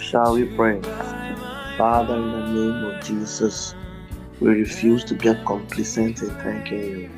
[0.00, 0.82] Shall we pray?
[1.78, 3.76] Father, in the name of Jesus,
[4.40, 7.10] we refuse to get complacent in thanking you.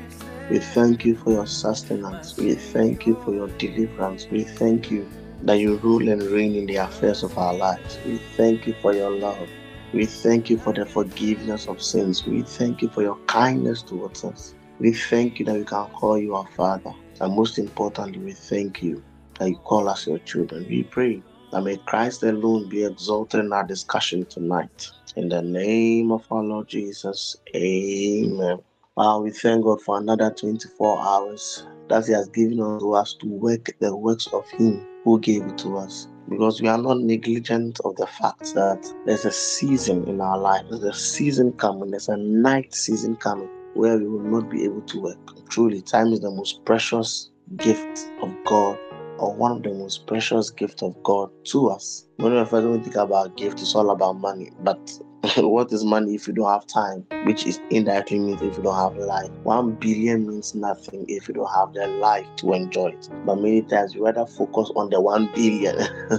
[0.49, 2.37] We thank you for your sustenance.
[2.37, 4.27] We thank you for your deliverance.
[4.29, 5.09] We thank you
[5.43, 7.97] that you rule and reign in the affairs of our lives.
[8.05, 9.49] We thank you for your love.
[9.93, 12.25] We thank you for the forgiveness of sins.
[12.25, 14.53] We thank you for your kindness towards us.
[14.79, 16.93] We thank you that we can call you our Father.
[17.21, 19.03] And most importantly, we thank you
[19.39, 20.65] that you call us your children.
[20.67, 24.89] We pray that may Christ alone be exalted in our discussion tonight.
[25.15, 28.59] In the name of our Lord Jesus, amen.
[28.95, 33.27] Wow, we thank God for another 24 hours that He has given unto us to
[33.27, 36.07] work the works of Him who gave it to us.
[36.29, 40.63] Because we are not negligent of the fact that there's a season in our life,
[40.69, 44.81] there's a season coming, there's a night season coming where we will not be able
[44.81, 45.49] to work.
[45.49, 48.77] Truly, time is the most precious gift of God
[49.17, 52.05] or one of the most precious gifts of God to us.
[52.19, 54.51] Many of us don't think about gift, it's all about money.
[54.59, 54.99] But
[55.37, 57.05] what is money if you don't have time?
[57.25, 59.29] Which is indirectly means if you don't have life.
[59.43, 63.09] One billion means nothing if you don't have the life to enjoy it.
[63.25, 65.77] But many times we rather focus on the one billion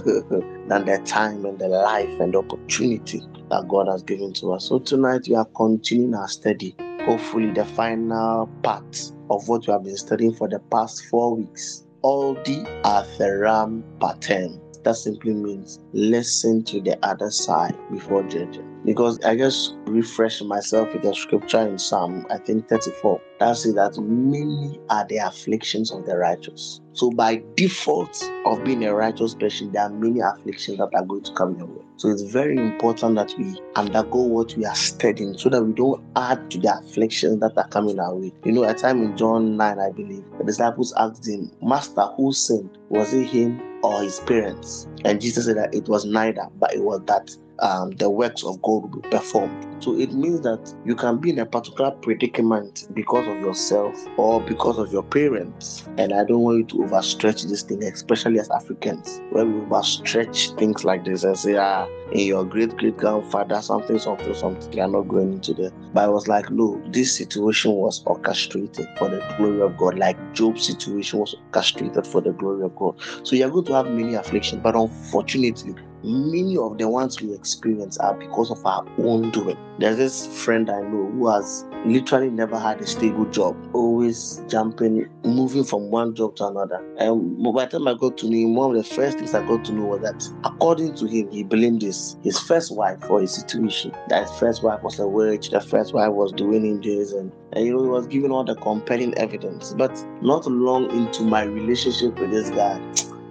[0.67, 4.67] than the time and the life and the opportunity that God has given to us.
[4.67, 6.75] So tonight we are continuing our study.
[7.05, 11.85] Hopefully the final part of what we have been studying for the past four weeks
[12.01, 14.59] All the Atheram Pattern.
[14.83, 18.74] That simply means listen to the other side before judging.
[18.85, 23.19] Because I just refreshed myself with the scripture in Psalm, I think 34.
[23.39, 26.79] That says that many are the afflictions of the righteous.
[26.93, 31.23] So by default of being a righteous person, there are many afflictions that are going
[31.23, 31.83] to come your way.
[31.97, 36.03] So it's very important that we undergo what we are studying so that we don't
[36.15, 38.31] add to the afflictions that are coming our way.
[38.45, 42.31] You know, a time in John 9, I believe, the disciples asked him, Master, who
[42.33, 42.77] sinned?
[42.89, 44.87] Was it him or his parents?
[45.03, 48.61] And Jesus said that it was neither, but it was that um, the works of
[48.61, 49.83] God will be performed.
[49.83, 54.41] So it means that you can be in a particular predicament because of yourself or
[54.41, 55.85] because of your parents.
[55.97, 60.57] And I don't want you to overstretch this thing, especially as Africans, where we overstretch
[60.57, 64.73] things like this and say, ah, in your great great grandfather, something, something, something.
[64.73, 65.71] You are not going into there.
[65.93, 70.17] But I was like, no, this situation was orchestrated for the glory of God, like
[70.33, 72.99] Job's situation was orchestrated for the glory of God.
[73.23, 77.97] So you're going to have many afflictions, but unfortunately, many of the ones we experience
[77.97, 79.57] are because of our own doing.
[79.79, 85.09] There's this friend I know who has literally never had a stable job, always jumping,
[85.23, 86.81] moving from one job to another.
[86.97, 89.45] And by the time I got to know him, one of the first things I
[89.45, 93.21] got to know was that, according to him, he blamed his, his first wife for
[93.21, 93.91] his situation.
[94.09, 97.31] That his first wife was a witch, the first wife was doing him this, and,
[97.53, 99.73] and you know, he was giving all the compelling evidence.
[99.77, 102.79] But not long into my relationship with this guy,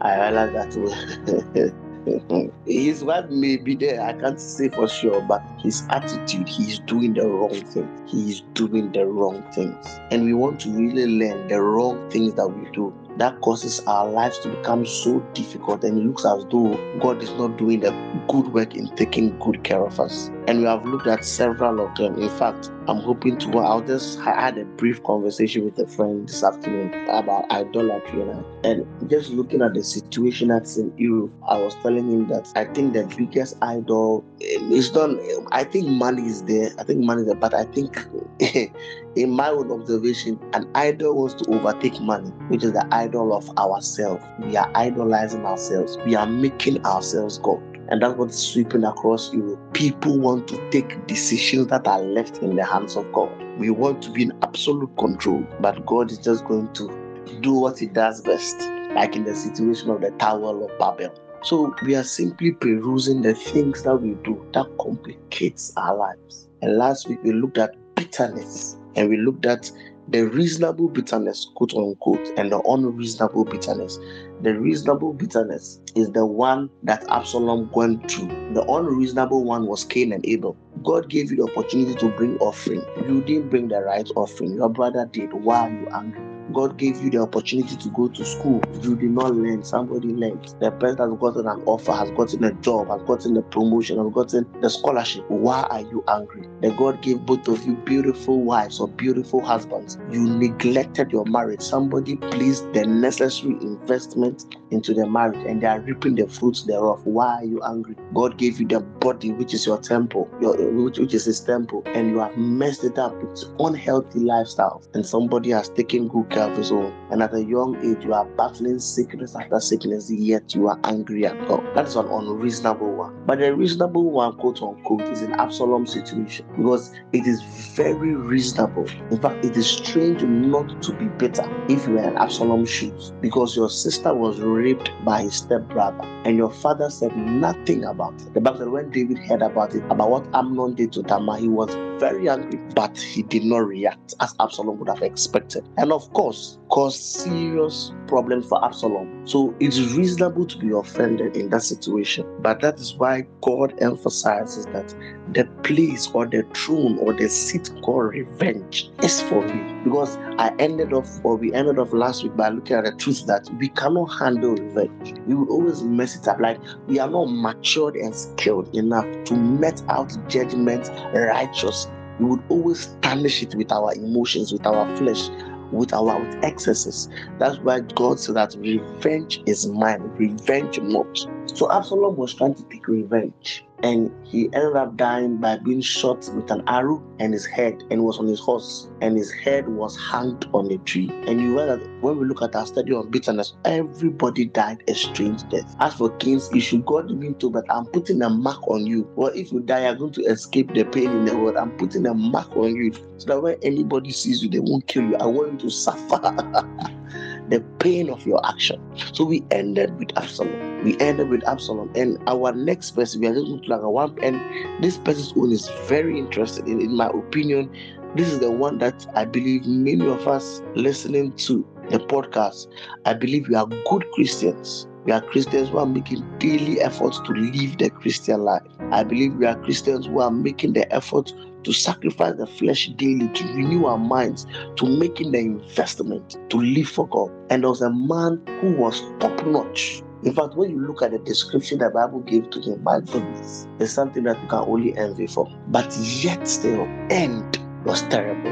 [0.00, 1.74] I realized that
[2.66, 7.14] his wife may be there, I can't say for sure, but his attitude, he's doing
[7.14, 7.88] the wrong thing.
[8.06, 9.86] He's doing the wrong things.
[10.10, 14.08] And we want to really learn the wrong things that we do that causes our
[14.08, 17.90] lives to become so difficult and it looks as though God is not doing the
[18.28, 20.30] good work in taking good care of us.
[20.46, 22.20] And we have looked at several of them.
[22.20, 23.58] In fact, I'm hoping to.
[23.58, 28.44] I'll just I had a brief conversation with a friend this afternoon about idolatry, and,
[28.64, 32.64] and just looking at the situation that's in Europe, I was telling him that I
[32.64, 35.18] think the biggest idol eh, is done.
[35.52, 36.70] I think money is there.
[36.78, 37.96] I think money is there, but I think,
[39.16, 43.48] in my own observation, an idol wants to overtake money, which is the idol of
[43.58, 44.24] ourselves.
[44.40, 45.96] We are idolizing ourselves.
[46.04, 47.62] We are making ourselves God.
[47.88, 49.60] And that's what's sweeping across Europe.
[49.72, 53.30] People want to take decisions that are left in the hands of God.
[53.58, 57.78] We want to be in absolute control, but God is just going to do what
[57.78, 58.58] He does best,
[58.94, 61.14] like in the situation of the Tower of Babel.
[61.42, 66.48] So we are simply perusing the things that we do that complicates our lives.
[66.62, 69.70] And last week we looked at bitterness and we looked at
[70.08, 73.98] the reasonable bitterness, quote unquote, and the unreasonable bitterness.
[74.42, 78.28] The reasonable bitterness is the one that Absalom went through.
[78.54, 80.56] The unreasonable one was Cain and Abel.
[80.82, 82.82] God gave you the opportunity to bring offering.
[83.08, 84.54] You didn't bring the right offering.
[84.54, 85.32] Your brother did.
[85.32, 86.33] Why are you angry?
[86.54, 88.60] God gave you the opportunity to go to school.
[88.82, 89.64] You did not learn.
[89.64, 90.54] Somebody learned.
[90.60, 94.12] The person has gotten an offer, has gotten a job, has gotten a promotion, has
[94.14, 95.24] gotten the scholarship.
[95.28, 96.48] Why are you angry?
[96.60, 99.98] That God gave both of you beautiful wives or beautiful husbands.
[100.10, 101.60] You neglected your marriage.
[101.60, 107.04] Somebody placed the necessary investment into the marriage and they are reaping the fruits thereof.
[107.04, 107.96] Why are you angry?
[108.14, 111.82] God gave you the body, which is your temple, your, which, which is his temple,
[111.86, 113.14] and you have messed it up.
[113.22, 114.82] It's unhealthy lifestyle.
[114.94, 116.92] And somebody has taken good care of his own.
[117.10, 121.26] And at a young age, you are battling sickness after sickness, yet you are angry
[121.26, 121.64] at God.
[121.74, 123.24] That is an unreasonable one.
[123.26, 127.42] But the reasonable one, quote unquote, is an Absalom situation because it is
[127.74, 128.86] very reasonable.
[129.10, 133.12] In fact, it is strange not to be bitter if you are in Absalom's shoes
[133.20, 138.34] because your sister was raped by his stepbrother and your father said nothing about it.
[138.34, 141.74] The Bible when David heard about it, about what Amnon did to Tamar, he was
[142.00, 145.68] very angry, but he did not react as Absalom would have expected.
[145.76, 146.33] And of course,
[146.68, 149.26] caused serious problems for Absalom.
[149.26, 152.26] So it's reasonable to be offended in that situation.
[152.40, 154.94] But that is why God emphasizes that
[155.32, 159.84] the place or the throne or the seat called revenge is for me.
[159.84, 163.26] Because I ended off, or we ended off last week by looking at the truth
[163.26, 165.14] that we cannot handle revenge.
[165.26, 166.40] We would always mess it up.
[166.40, 171.92] Like we are not matured and skilled enough to met out judgment righteously.
[172.20, 175.28] We would always tarnish it with our emotions, with our flesh,
[175.74, 177.08] with our with excesses.
[177.38, 181.18] That's why God said that revenge is mine, revenge not.
[181.54, 183.64] So Absalom was trying to take revenge.
[183.82, 188.02] And he ended up dying by being shot with an arrow and his head and
[188.02, 191.10] was on his horse and his head was hanged on a tree.
[191.26, 194.94] And you know that when we look at our study on bitterness, everybody died a
[194.94, 195.76] strange death.
[195.80, 199.08] As for Cain's issue, God didn't to, but I'm putting a mark on you.
[199.16, 201.56] Well, if you die, you're going to escape the pain in the world.
[201.56, 205.04] I'm putting a mark on you so that when anybody sees you, they won't kill
[205.04, 205.16] you.
[205.16, 206.20] I want you to suffer
[207.48, 208.80] the pain of your action.
[209.12, 210.84] So we ended with Absalom.
[210.84, 211.90] We ended with Absalom.
[211.94, 214.40] And our next person, we are just going to look at one, and
[214.82, 216.68] this person's own is very interesting.
[216.68, 217.70] In, in my opinion,
[218.14, 222.68] this is the one that I believe many of us listening to the podcast,
[223.04, 224.86] I believe we are good Christians.
[225.04, 228.62] We are Christians who are making daily efforts to live the Christian life.
[228.90, 231.32] I believe we are Christians who are making the effort
[231.64, 234.46] to sacrifice the flesh daily, to renew our minds,
[234.76, 237.30] to making the investment to live for God.
[237.50, 240.02] And there was a man who was top notch.
[240.22, 243.66] In fact, when you look at the description the Bible gave to him, my goodness,
[243.78, 245.46] it's something that you can only envy for.
[245.68, 248.50] But yet still, end was terrible.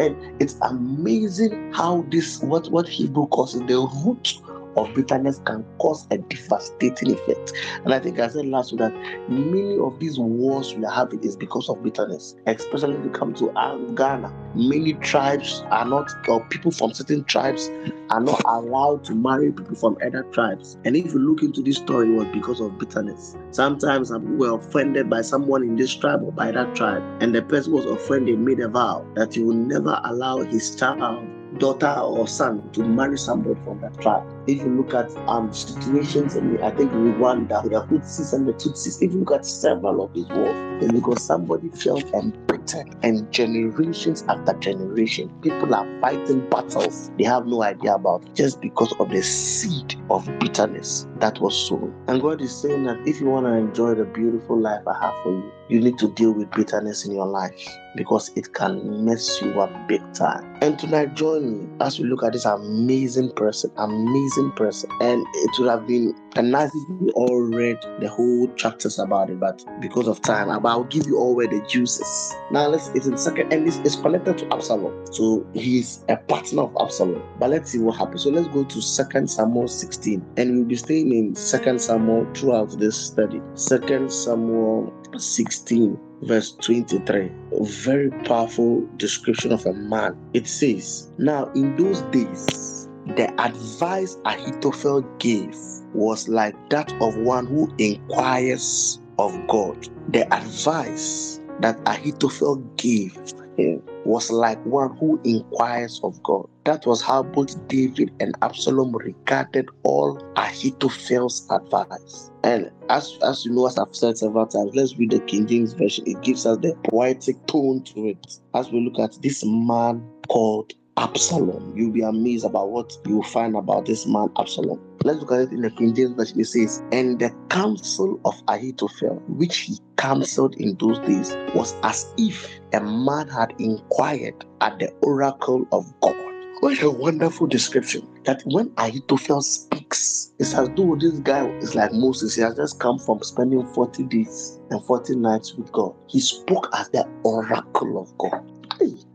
[0.00, 4.34] And it's amazing how this what what Hebrew calls the root
[4.78, 7.52] of bitterness can cause a devastating effect.
[7.84, 8.94] And I think I said last week that
[9.28, 13.34] many of these wars we are having is because of bitterness, especially if you come
[13.34, 13.52] to
[13.94, 14.32] Ghana.
[14.54, 17.70] Many tribes are not, or people from certain tribes
[18.10, 20.78] are not allowed to marry people from other tribes.
[20.84, 23.36] And if you look into this story, it was because of bitterness.
[23.50, 27.42] Sometimes we were offended by someone in this tribe or by that tribe, and the
[27.42, 31.28] person was offended, made a vow that he will never allow his child
[31.58, 34.22] daughter or son to marry somebody from that tribe.
[34.46, 38.52] If you look at um situations, in, I think Rwanda, with the Hutsis and the
[38.52, 43.30] Tutsis, if you look at several of these wars, it's because somebody felt embittered and
[43.32, 49.08] generations after generation, people are fighting battles they have no idea about just because of
[49.10, 51.94] the seed of bitterness that was sown.
[52.06, 55.14] And God is saying that if you want to enjoy the beautiful life I have
[55.22, 59.42] for you, you need to deal with bitterness in your life because it can mess
[59.42, 60.56] you up big time.
[60.62, 64.90] And tonight, join me as we look at this amazing person, amazing person.
[65.00, 69.30] And it would have been a nice if we all read the whole chapters about
[69.30, 72.34] it, but because of time, I'll give you all where the juices.
[72.50, 75.06] Now, let's it's in second, and this is connected to Absalom.
[75.12, 77.22] So he's a partner of Absalom.
[77.38, 78.22] But let's see what happens.
[78.22, 82.78] So let's go to Second Samuel 16, and we'll be staying in Second Samuel throughout
[82.78, 83.40] this study.
[83.54, 90.16] Second Samuel 16 verse 23 a very powerful description of a man.
[90.34, 95.56] It says now in those days the advice ahithophel gave
[95.94, 99.88] was like that of one who inquires of god.
[100.12, 103.16] The advice that ahithophel gave
[103.56, 108.94] him was like one who inquires of god that was how both david and absalom
[108.96, 114.96] regarded all ahithophel's advice and as, as you know, as I've said several times, let's
[114.96, 116.04] read the King James Version.
[116.06, 118.38] It gives us the poetic tone to it.
[118.54, 123.54] As we look at this man called Absalom, you'll be amazed about what you'll find
[123.54, 124.80] about this man, Absalom.
[125.04, 126.40] Let's look at it in the King James Version.
[126.40, 132.12] It says, And the counsel of Ahithophel, which he counseled in those days, was as
[132.18, 136.16] if a man had inquired at the oracle of God.
[136.60, 138.04] What a wonderful description.
[138.24, 142.34] That when Ahithophel speaks, it's as though this guy is like Moses.
[142.34, 145.94] He has just come from spending 40 days and 40 nights with God.
[146.08, 148.44] He spoke as the oracle of God.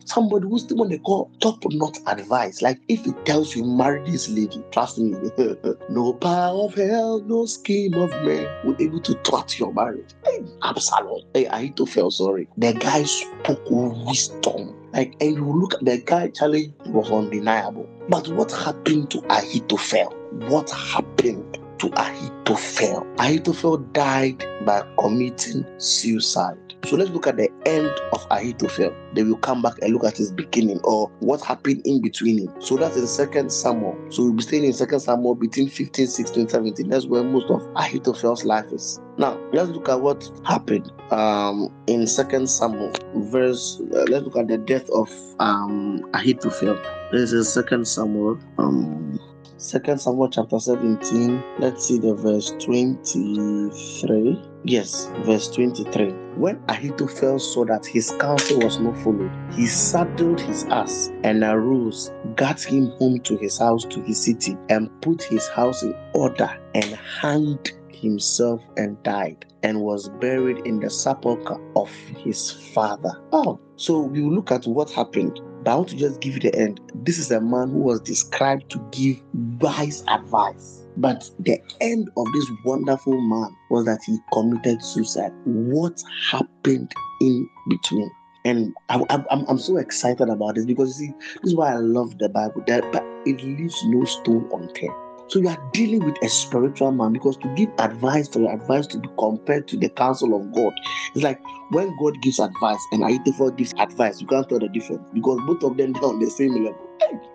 [0.06, 2.62] Somebody who's the one they call top not advice.
[2.62, 5.16] Like if he tells you marry this lady, trust me,
[5.90, 10.10] no power of hell, no scheme of man will able to thwart your marriage.
[10.26, 11.22] Hey, Absalom.
[11.34, 12.48] Hey, Ahithophel, sorry.
[12.58, 14.76] The guy spoke wisdom.
[14.94, 17.90] Like, and you look at the guy, Charlie was undeniable.
[18.10, 20.14] But what happened to Ahithophel?
[20.50, 23.06] What happened to Ahithophel?
[23.20, 26.58] Ahithophel died by committing suicide.
[26.86, 28.94] So let's look at the end of Ahithophel.
[29.14, 32.62] Then we'll come back and look at his beginning or what happened in between him.
[32.62, 33.98] So that's in Second Samuel.
[34.10, 36.90] So we'll be staying in Second Samuel between 15, 16, 17.
[36.90, 39.00] That's where most of Ahithophel's life is.
[39.18, 43.80] Now let's look at what happened um, in Second Samuel, verse.
[43.94, 46.76] Uh, let's look at the death of um, Ahithophel.
[47.12, 48.40] This is Second Samuel.
[48.58, 49.20] Um,
[49.58, 51.44] Second Samuel chapter 17.
[51.60, 54.42] Let's see the verse 23.
[54.66, 56.12] Yes, verse 23.
[56.36, 62.12] When Ahithophel saw that his counsel was not followed, he saddled his ass and arose,
[62.36, 66.50] got him home to his house, to his city, and put his house in order
[66.74, 71.90] and hanged himself and died and was buried in the sepulchre of
[72.24, 73.12] his father.
[73.32, 75.40] Oh, so we will look at what happened.
[75.64, 76.82] But I want to just give you the end.
[76.94, 79.22] This is a man who was described to give
[79.62, 80.86] wise advice.
[80.98, 85.32] But the end of this wonderful man was that he committed suicide.
[85.46, 86.92] What happened
[87.22, 88.12] in between?
[88.46, 92.18] And I, I'm so excited about this because you see, this is why I love
[92.20, 92.62] the Bible.
[92.68, 95.03] That but it leaves no stone unturned.
[95.30, 98.88] So you are dealing with a spiritual man because to give advice for your advice
[98.88, 100.74] to be compared to the counsel of God,
[101.16, 101.40] it's like
[101.72, 105.64] when God gives advice and Ahithophel gives advice, you can't tell the difference because both
[105.64, 106.90] of them are on the same level.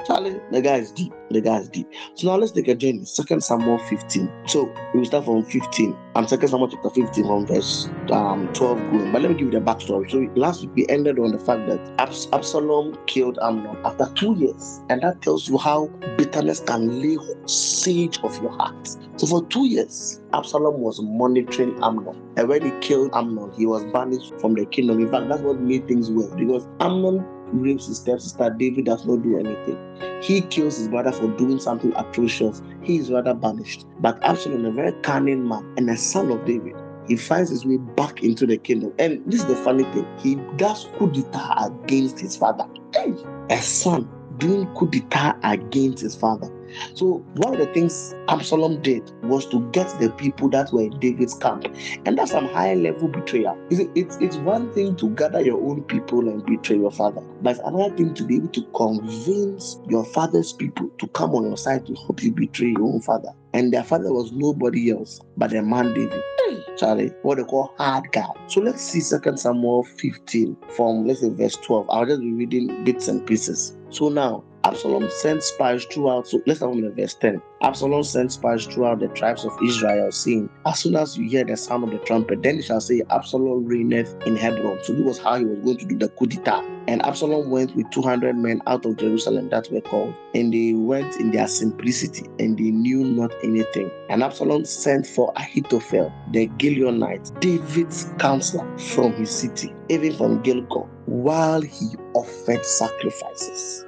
[0.07, 1.13] Charlie, the guy is deep.
[1.31, 1.89] The guy is deep.
[2.15, 3.05] So now let's take a journey.
[3.05, 4.31] Second Samuel 15.
[4.47, 5.97] So we will start from 15.
[6.15, 9.13] I'm Second Samuel chapter 15 from verse um 12 going.
[9.13, 10.11] But let me give you the backstory.
[10.11, 14.35] So last week we ended on the fact that Abs- Absalom killed Amnon after two
[14.37, 18.89] years, and that tells you how bitterness can lay siege of your heart.
[19.17, 22.17] So for two years, Absalom was monitoring Amnon.
[22.37, 25.01] And when he killed Amnon, he was banished from the kingdom.
[25.01, 28.51] In fact, that's what made things worse because Amnon rapes his stepsister.
[28.51, 29.79] David does not do anything.
[30.23, 32.63] He kills his brother for doing something atrocious.
[32.83, 33.87] He is rather banished.
[34.01, 36.75] But Absalom, a very cunning man and a son of David,
[37.07, 38.93] he finds his way back into the kingdom.
[38.99, 40.07] And this is the funny thing.
[40.19, 42.67] He does coup d'etat against his father.
[42.95, 43.15] Hey,
[43.51, 46.53] a son doing coup d'etat against his father.
[46.95, 50.99] So one of the things Absalom did was to get the people that were in
[50.99, 51.67] David's camp,
[52.05, 53.59] and that's some high level betrayal.
[53.71, 57.57] It's, it's, it's one thing to gather your own people and betray your father, but
[57.57, 61.57] it's another thing to be able to convince your father's people to come on your
[61.57, 63.31] side to help you betray your own father.
[63.55, 66.23] And their father was nobody else but the man David.
[66.79, 68.27] Charlie, what they call hard guy.
[68.47, 71.91] So let's see Second Samuel 15 from let's say verse 12.
[71.91, 73.77] I'll just be reading bits and pieces.
[73.91, 76.29] So now Absalom sent spies throughout.
[76.29, 77.41] So let's start from verse 10.
[77.63, 81.57] Absalom sent spies throughout the tribes of Israel, saying, As soon as you hear the
[81.57, 84.79] sound of the trumpet, then you shall say, Absalom reigneth in Hebron.
[84.85, 86.63] So this was how he was going to do the coup d'etat.
[86.87, 91.17] And Absalom went with 200 men out of Jerusalem that were called, and they went
[91.17, 93.91] in their simplicity, and they knew not anything.
[94.11, 100.91] And Absalom sent for Ahithophel, the Gileonite, David's counselor, from his city, even from Gilgal,
[101.07, 103.87] while he offered sacrifices.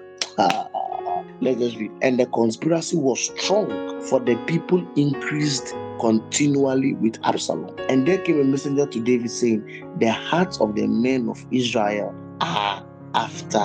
[1.40, 1.90] Let's read.
[2.02, 3.68] And the conspiracy was strong,
[4.02, 7.75] for the people increased continually with Absalom.
[7.88, 9.62] And there came a messenger to David saying,
[9.99, 13.62] The hearts of the men of Israel are after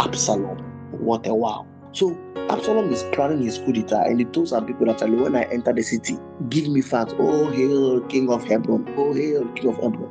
[0.00, 0.58] Absalom.
[0.92, 1.66] What a wow.
[1.92, 2.16] So
[2.48, 5.72] Absalom is planning his coup d'etat, and he told some people that when I enter
[5.72, 7.12] the city, give me fat.
[7.18, 8.92] Oh, hail King of Hebron.
[8.96, 10.10] Oh, hail King of Hebron.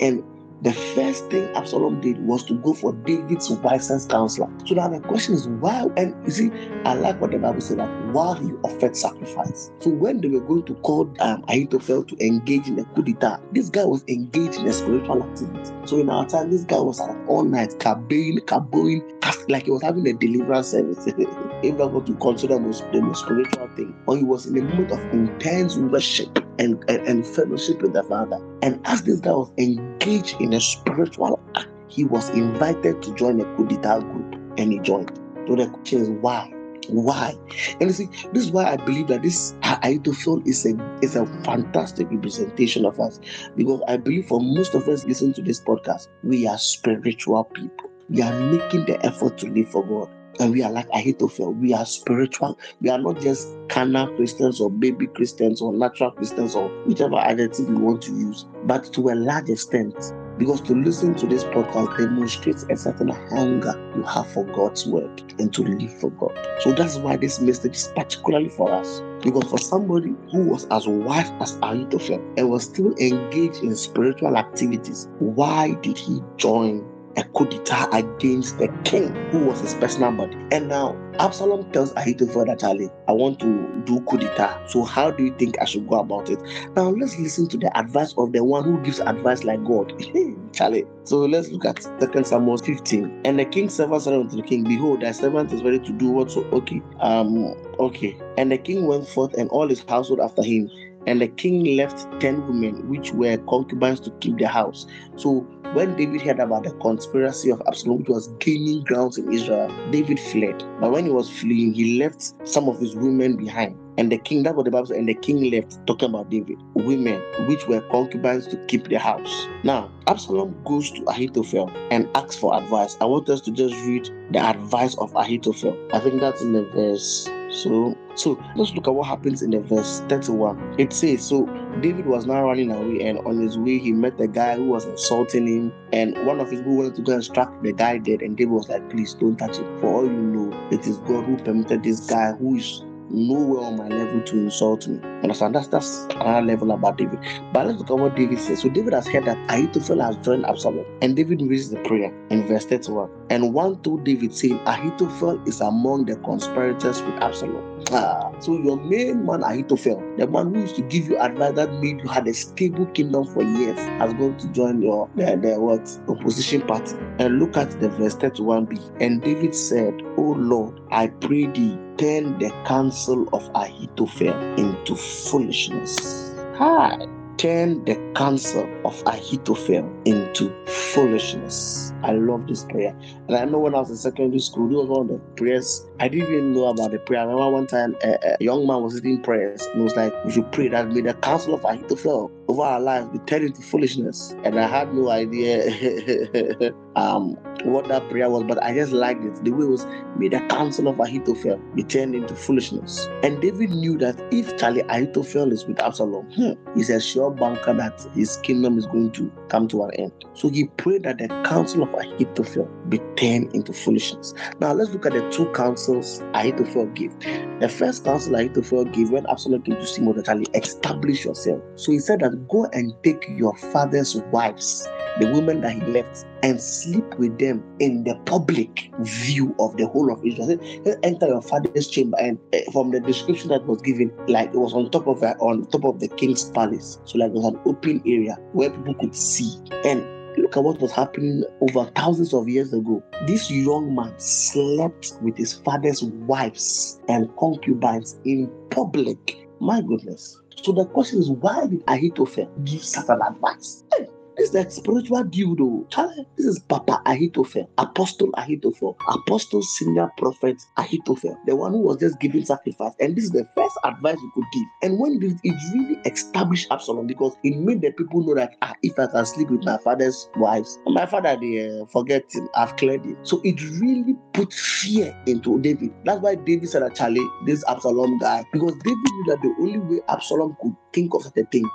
[0.00, 0.24] And
[0.62, 4.50] the first thing Absalom did was to go for David's wisest counselor.
[4.66, 5.86] So now the question is why?
[5.96, 6.50] And you see,
[6.84, 9.70] I like what the Bible said that while he offered sacrifice.
[9.80, 13.40] So when they were going to call um, Ahithophel to engage in a coup d'etat,
[13.52, 15.70] this guy was engaged in a spiritual activity.
[15.84, 19.02] So in our time, this guy was at all night, cabaying, caboing,
[19.48, 21.06] like he was having a deliverance service.
[21.62, 24.90] if that were to consider the most spiritual thing, or he was in a mood
[24.90, 28.38] of intense worship and, and, and fellowship with the Father.
[28.62, 33.40] And as this guy was engaged in a spiritual act, he was invited to join
[33.40, 35.10] a coup group and he joined.
[35.46, 36.52] So the question is why?
[36.88, 37.34] Why?
[37.80, 41.26] And you see, this is why I believe that this Ahithophel is a is a
[41.44, 43.20] fantastic representation of us.
[43.56, 47.90] Because I believe for most of us listening to this podcast, we are spiritual people.
[48.08, 50.08] We are making the effort to live for God.
[50.40, 51.52] And we are like Ahithophel.
[51.54, 52.58] We are spiritual.
[52.80, 57.64] We are not just carnal Christians or baby Christians or natural Christians or whichever identity
[57.64, 59.94] we want to use, but to a large extent.
[60.38, 65.34] Because to listen to this podcast demonstrates a certain hunger you have for God's word
[65.40, 66.38] and to live for God.
[66.60, 69.02] So that's why this message is particularly for us.
[69.24, 74.36] Because for somebody who was as wise as Ahithophel and was still engaged in spiritual
[74.36, 76.86] activities, why did he join
[77.18, 80.36] a coup d'etat against the king who was his personal body?
[80.52, 84.68] And now Absalom tells Ahithophel that Charlie, I want to do coup d'etat.
[84.68, 86.38] So how do you think I should go about it?
[86.76, 89.92] Now let's listen to the advice of the one who gives advice like God.
[90.52, 90.84] Charlie.
[91.04, 93.22] So let's look at Second Samuel 15.
[93.24, 96.10] And the king's servant said unto the king, Behold, thy servant is ready to do
[96.10, 96.80] what so okay.
[97.00, 98.16] Um okay.
[98.36, 100.70] And the king went forth and all his household after him.
[101.06, 104.86] And the king left ten women which were concubines to keep the house.
[105.16, 109.70] So when David heard about the conspiracy of Absalom, which was gaining grounds in Israel,
[109.90, 110.64] David fled.
[110.80, 113.78] But when he was fleeing, he left some of his women behind.
[113.98, 116.56] And the king, that's what the Bible says, and the king left, talking about David,
[116.74, 119.46] women which were concubines to keep the house.
[119.64, 122.96] Now, Absalom goes to Ahithophel and asks for advice.
[123.00, 125.76] I want us to just read the advice of Ahithophel.
[125.92, 127.28] I think that's in the verse.
[127.62, 130.76] So, so let's look at what happens in the verse 31.
[130.78, 131.46] It says, So
[131.80, 134.84] David was now running away, and on his way, he met a guy who was
[134.84, 135.72] insulting him.
[135.92, 138.22] And one of his people wanted to go and strike the guy dead.
[138.22, 139.80] And David was like, Please don't touch him.
[139.80, 143.76] For all you know, it is God who permitted this guy who is nowhere on
[143.76, 145.00] my level to insult me.
[145.22, 145.54] Understand?
[145.54, 147.18] That's that's another level about David.
[147.52, 148.62] But let's look at what David says.
[148.62, 152.46] So David has heard that Ahithophel has joined Absalom, and David raises the prayer in
[152.46, 153.10] verse 31.
[153.30, 157.77] And one told David saying, Ahithophel is among the conspirators with Absalom.
[157.92, 161.72] Ah, so your main man Ahithophel, the man who used to give you advice that
[161.74, 165.58] made you had a stable kingdom for years, has gone to join your the, the
[165.58, 166.94] what opposition party.
[167.18, 169.00] And look at the verse 31b.
[169.00, 176.32] And David said, Oh Lord, I pray thee, turn the counsel of Ahithophel into foolishness.
[176.56, 176.98] Hi.
[177.38, 181.92] Turn the counsel of Ahithophel into foolishness.
[182.02, 182.92] I love this prayer.
[183.28, 185.87] And I know when I was in secondary school, this was one of the prayers.
[186.00, 187.20] I didn't even know about the prayer.
[187.20, 190.12] I remember one time a, a young man was reading prayers and it was like,
[190.24, 193.62] we should pray that may the counsel of Ahithophel over our lives be turned into
[193.62, 194.34] foolishness.
[194.44, 195.64] And I had no idea
[196.96, 199.44] um, what that prayer was, but I just liked it.
[199.44, 203.06] The way it was, may the counsel of Ahithophel be turned into foolishness.
[203.24, 207.74] And David knew that if Charlie Ahithophel is with Absalom, hmm, he's a sure banker
[207.74, 210.12] that his kingdom is going to come to an end.
[210.34, 214.32] So he prayed that the counsel of Ahithophel be turned into foolishness.
[214.60, 215.46] Now let's look at the two
[215.88, 217.18] counsels to forgive.
[217.60, 221.62] The first counsel Ahithophel gave when Absalom came to see Mordecai, establish yourself.
[221.76, 224.86] So he said that go and take your father's wives,
[225.20, 229.86] the women that he left, and sleep with them in the public view of the
[229.88, 230.58] whole of Israel.
[231.02, 234.72] Enter your father's chamber, and eh, from the description that was given, like it was
[234.72, 236.98] on top of a, on top of the king's palace.
[237.04, 239.56] So like it was an open area where people could see.
[239.84, 243.02] And look at what was happening over thousands of years ago.
[243.26, 249.36] This young man slept with his father's wives and concubines in public.
[249.60, 250.40] My goodness.
[250.62, 253.84] So the question is, why did Ahithophel give such an advice?
[253.92, 255.84] Hey, this is the spiritual dude, though.
[255.90, 261.96] Charlie, this is Papa Ahithophel, Apostle Ahithophel, Apostle Senior Prophet Ahithophel, the one who was
[261.96, 262.92] just giving sacrifice.
[263.00, 264.64] And this is the first advice you could give.
[264.82, 268.74] And when it, it really established Absalom because it made the people know that ah,
[268.84, 272.76] if I can sleep with my father's wives, my father they uh, forget him, I've
[272.76, 273.16] cleared him.
[273.24, 275.92] So it really put fear into David.
[276.04, 280.00] That's why David said Charlie, this Absalom guy, because David knew that the only way
[280.08, 281.68] Absalom could think of such a thing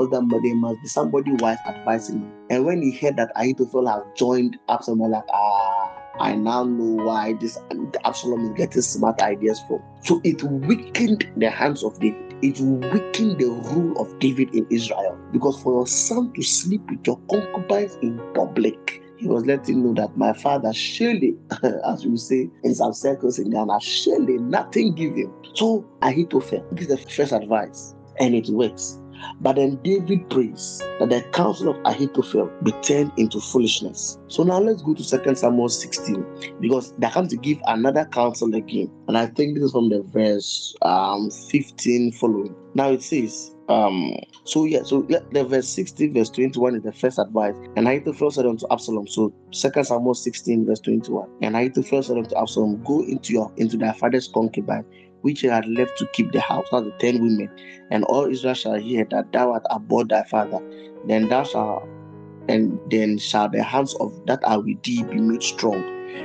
[0.00, 2.32] was that there must be somebody wise advising him.
[2.48, 7.34] And when he heard that Ahithophel has joined Absalom, like, ah, I now know why
[7.34, 7.58] this
[8.04, 9.82] Absalom is getting smart ideas from.
[10.02, 12.34] So it weakened the hands of David.
[12.42, 15.18] It weakened the rule of David in Israel.
[15.32, 19.92] Because for your son to sleep with your concubines in public, he was letting know
[19.94, 21.36] that my father surely,
[21.86, 25.30] as we say in some circles in Ghana, surely nothing give him.
[25.54, 28.99] So Ahithophel gives the first advice, and it works.
[29.40, 34.18] But then David prays that the counsel of Ahithophel be turned into foolishness.
[34.28, 38.54] So now let's go to 2 Samuel 16 because they come to give another counsel
[38.54, 38.90] again.
[39.08, 42.54] And I think this is from the verse um, 15 following.
[42.74, 47.18] Now it says, um, so yeah, so the verse 16, verse 21 is the first
[47.18, 47.54] advice.
[47.76, 51.28] And Ahithophel said unto Absalom, so 2 Samuel 16, verse 21.
[51.42, 54.84] And Ahithophel said unto Absalom, Go into your into thy father's concubine,
[55.22, 57.50] which had left to keep the house, of the ten women.
[57.90, 60.60] And all Israel shall hear that thou art abhorred thy father.
[61.06, 61.88] Then thou shalt
[62.48, 65.82] and then shall the hands of that are with thee be made strong,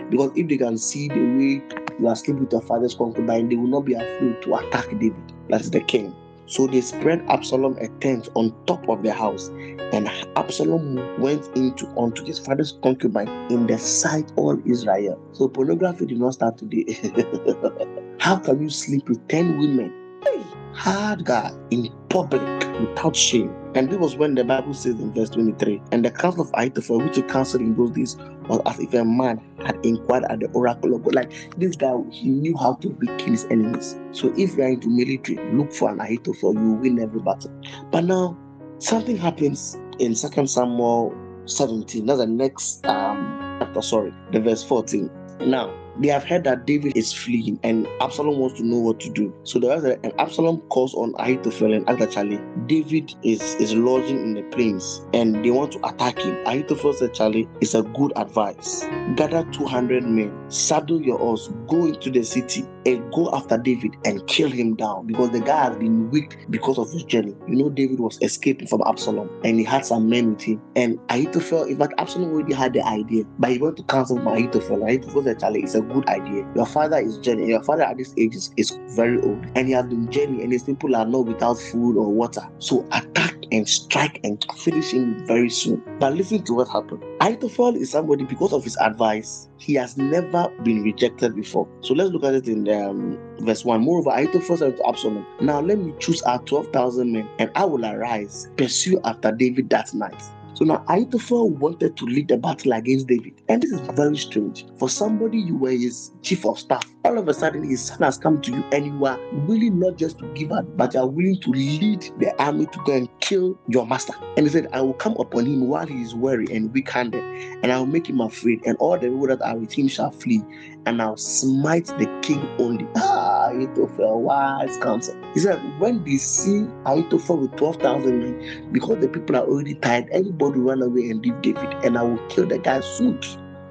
[0.09, 1.61] Because if they can see the way
[1.99, 5.33] you are sleeping with your father's concubine, they will not be afraid to attack David.
[5.49, 6.13] That is the king.
[6.47, 9.49] So they spread Absalom a tent on top of the house,
[9.93, 15.19] and Absalom went into onto his father's concubine in the sight of all Israel.
[15.33, 16.85] So pornography did not start today.
[18.19, 20.04] How can you sleep with 10 women?
[20.25, 22.41] Hey, hard guy in public
[22.79, 23.53] without shame.
[23.75, 26.99] And this was when the Bible says in verse 23, and the counsel of Ahithophel,
[26.99, 28.15] which he counseled in those days,
[28.47, 31.13] was as if a man had inquired at the oracle of God.
[31.13, 33.99] Like this guy, he knew how to weaken his enemies.
[34.11, 37.51] So if you are into military, look for an Ahithophel, you win every battle.
[37.91, 38.37] But now,
[38.79, 41.13] something happens in Second Samuel
[41.45, 42.05] 17.
[42.05, 45.09] That's the next um chapter, sorry, the verse 14.
[45.41, 49.09] Now, they have heard that David is fleeing and Absalom wants to know what to
[49.09, 49.33] do.
[49.43, 54.33] So the rest and Absalom calls on Ahithophel and actually David is, is lodging in
[54.33, 56.37] the plains and they want to attack him.
[56.45, 58.83] Ahithophel said, Charlie, it's a good advice.
[59.15, 64.25] Gather 200 men, saddle your horse, go into the city and go after David and
[64.27, 67.35] kill him down because the guy has been weak because of his journey.
[67.47, 70.61] You know, David was escaping from Absalom and he had some men with him.
[70.75, 74.83] And Ahithophel, in fact, Absalom already had the idea, but he went to counsel Ahithophel.
[74.83, 76.47] Ahithophel said, Charlie, it's a good idea.
[76.55, 77.49] Your father is journeying.
[77.49, 80.51] Your father at this age is, is very old and he has been journeying and
[80.51, 82.41] his people are not without food or water.
[82.59, 85.81] So attack and strike and finish him very soon.
[85.99, 87.03] But listen to what happened.
[87.21, 89.47] Ahithophel is somebody because of his advice.
[89.57, 91.67] He has never been rejected before.
[91.81, 93.81] So let's look at it in um, verse 1.
[93.81, 97.85] Moreover, Ahithophel said to Absalom, Now let me choose our 12,000 men, and I will
[97.85, 100.21] arise, pursue after David that night.
[100.55, 103.33] So now Ahithophel wanted to lead the battle against David.
[103.49, 104.65] And this is very strange.
[104.77, 108.17] For somebody you were his chief of staff, all of a sudden his son has
[108.17, 111.07] come to you and you are willing not just to give up, but you are
[111.07, 114.13] willing to lead the army to go and kill your master.
[114.37, 117.23] And he said, I will come upon him while he is weary and weak handed,
[117.61, 120.11] and I will make him afraid, and all the people that are with him shall
[120.11, 120.41] flee,
[120.85, 122.87] and I'll smite the king only.
[122.97, 125.15] Ah, Ahithophel, wise counsel.
[125.33, 130.07] He said, when they see Ahithophel with 12,000 men, because the people are already tired,
[130.11, 133.19] everybody run away and leave David, and I will kill the guy soon.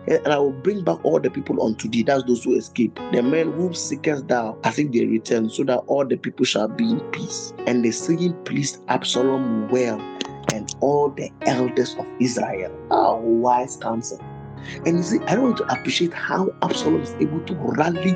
[0.07, 2.03] And I will bring back all the people unto thee.
[2.03, 2.99] That's those who escape.
[3.13, 6.69] The men whom seekest thou, as if they return, so that all the people shall
[6.69, 7.55] be in peace.
[7.67, 9.99] And the singing pleased Absalom well,
[10.53, 12.71] and all the elders of Israel.
[12.91, 14.21] Ah, wise counsel.
[14.87, 18.15] And you see, I want to appreciate how Absalom is able to rally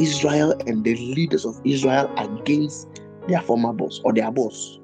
[0.00, 2.88] Israel and the leaders of Israel against
[3.28, 4.78] their former boss or their boss.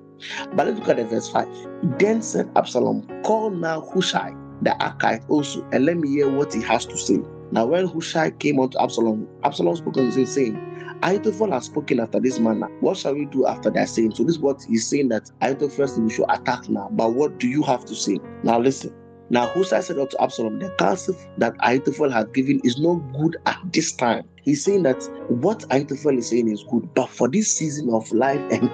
[0.55, 1.49] But let's look at the verse 5.
[1.99, 6.63] Then said Absalom, Call now Hushai the Archite also, and let me hear what he
[6.63, 7.19] has to say.
[7.51, 12.19] Now, when Hushai came unto Absalom, Absalom spoke unto him, saying, Ahithophel has spoken after
[12.19, 12.69] this manner.
[12.81, 14.15] What shall we do after that saying?
[14.15, 16.89] So, this is what he's saying that Ahithophel we should attack now.
[16.93, 18.19] But what do you have to say?
[18.43, 18.95] Now, listen.
[19.29, 23.59] Now, Hushai said unto Absalom, The counsel that Ahithophel has given is not good at
[23.73, 24.29] this time.
[24.43, 28.41] He's saying that what Ahithophel is saying is good, but for this season of life
[28.53, 28.71] and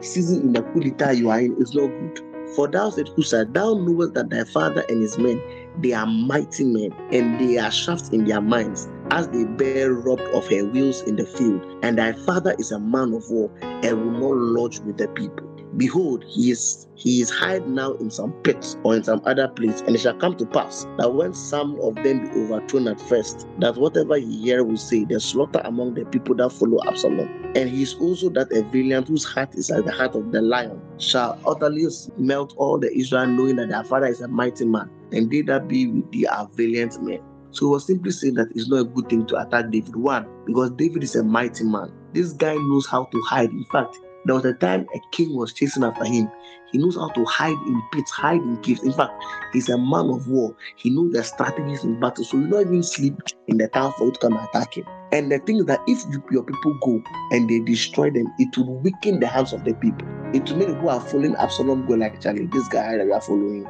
[0.00, 0.82] season in the coup
[1.14, 2.20] you are in is not good.
[2.54, 5.40] For thou said, Hushai, thou knowest that thy father and his men,
[5.80, 10.22] they are mighty men, and they are shafts in their minds, as they bear robbed
[10.34, 11.64] of her wheels in the field.
[11.82, 15.53] And thy father is a man of war, and will not lodge with the people.
[15.76, 19.80] Behold, he is he is hid now in some pits or in some other place,
[19.82, 23.46] and it shall come to pass that when some of them be overthrown at first,
[23.58, 27.28] that whatever he hear will say, the slaughter among the people that follow Absalom.
[27.56, 30.40] And he is also that a valiant whose heart is like the heart of the
[30.40, 34.90] lion, shall utterly melt all the Israel, knowing that their father is a mighty man,
[35.12, 37.20] and they that be with thee are valiant men.
[37.50, 39.94] So he was simply saying that it's not a good thing to attack David.
[39.94, 41.92] One, because David is a mighty man.
[42.12, 43.50] This guy knows how to hide.
[43.50, 46.30] In fact, there was a time a king was chasing after him.
[46.72, 48.82] He knows how to hide in pits, hide in caves.
[48.82, 49.12] In fact,
[49.52, 50.56] he's a man of war.
[50.76, 52.24] He knows the strategies in battle.
[52.24, 53.14] So you don't even sleep
[53.46, 54.84] in the town for you to come and attack him.
[55.12, 58.56] And the thing is that if you, your people go and they destroy them, it
[58.56, 60.08] will weaken the hands of the people.
[60.32, 63.12] It will make people who are following Absalom go like, Charlie, this guy that we
[63.12, 63.68] are following,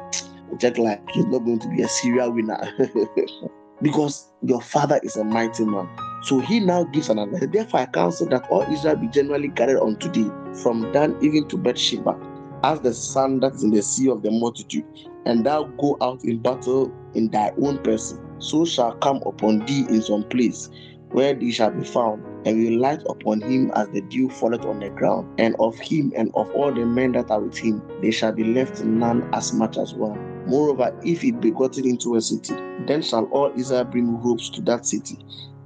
[0.57, 2.59] just like he's not going to be a serial winner.
[3.81, 5.87] because your father is a mighty man.
[6.25, 7.47] So he now gives an advice.
[7.51, 10.31] Therefore, I counsel that all Israel be generally gathered unto thee,
[10.63, 12.17] from Dan even to Beersheba,
[12.63, 14.85] as the sand that is in the sea of the multitude,
[15.27, 18.19] and thou go out in battle in thy own person.
[18.39, 20.67] So shall come upon thee in some place
[21.11, 24.79] where thee shall be found, and will light upon him as the dew falleth on
[24.79, 25.27] the ground.
[25.39, 28.43] And of him and of all the men that are with him, there shall be
[28.45, 30.19] left none as much as one.
[30.47, 32.55] Moreover, if it be gotten into a city,
[32.87, 35.19] then shall all Israel bring ropes to that city,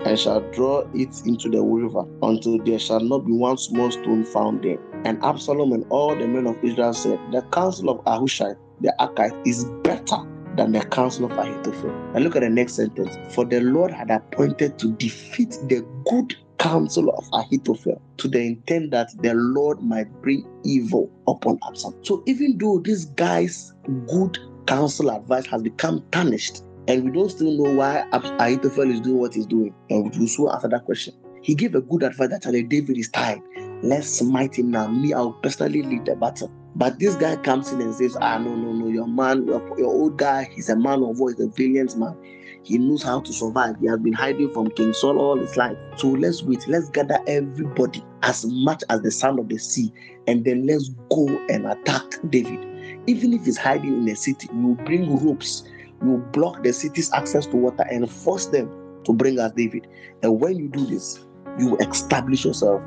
[0.05, 4.25] and shall draw it into the river, until there shall not be one small stone
[4.25, 4.77] found there.
[5.05, 9.35] And Absalom and all the men of Israel said, The counsel of Ahushai the Archite
[9.45, 10.17] is better
[10.55, 11.89] than the counsel of Ahithophel.
[12.15, 13.17] And look at the next sentence.
[13.33, 18.91] For the Lord had appointed to defeat the good counsel of Ahithophel to the intent
[18.91, 21.95] that the Lord might bring evil upon Absalom.
[22.03, 23.73] So even though this guy's
[24.07, 28.99] good counsel advice has become tarnished, and we don't still know why Ah- Ahithophel is
[28.99, 31.13] doing what he's doing, and we will soon answer that question.
[31.41, 33.39] He gave a good advice that Charlie David is tired.
[33.83, 34.87] Let's smite him now.
[34.87, 36.51] Me, I'll personally lead the battle.
[36.75, 40.17] But this guy comes in and says, Ah, no, no, no, your man, your, old
[40.17, 42.15] guy, he's a man of war, he's a valiant man.
[42.63, 43.75] He knows how to survive.
[43.79, 45.77] He has been hiding from King Saul all his life.
[45.95, 46.67] So let's wait.
[46.67, 49.93] Let's gather everybody as much as the sand of the sea,
[50.27, 52.59] and then let's go and attack David.
[53.07, 55.63] Even if he's hiding in a city, will bring ropes.
[56.01, 58.69] Will block the city's access to water and force them
[59.05, 59.87] to bring us David.
[60.23, 61.25] And when you do this,
[61.57, 62.81] you establish yourself.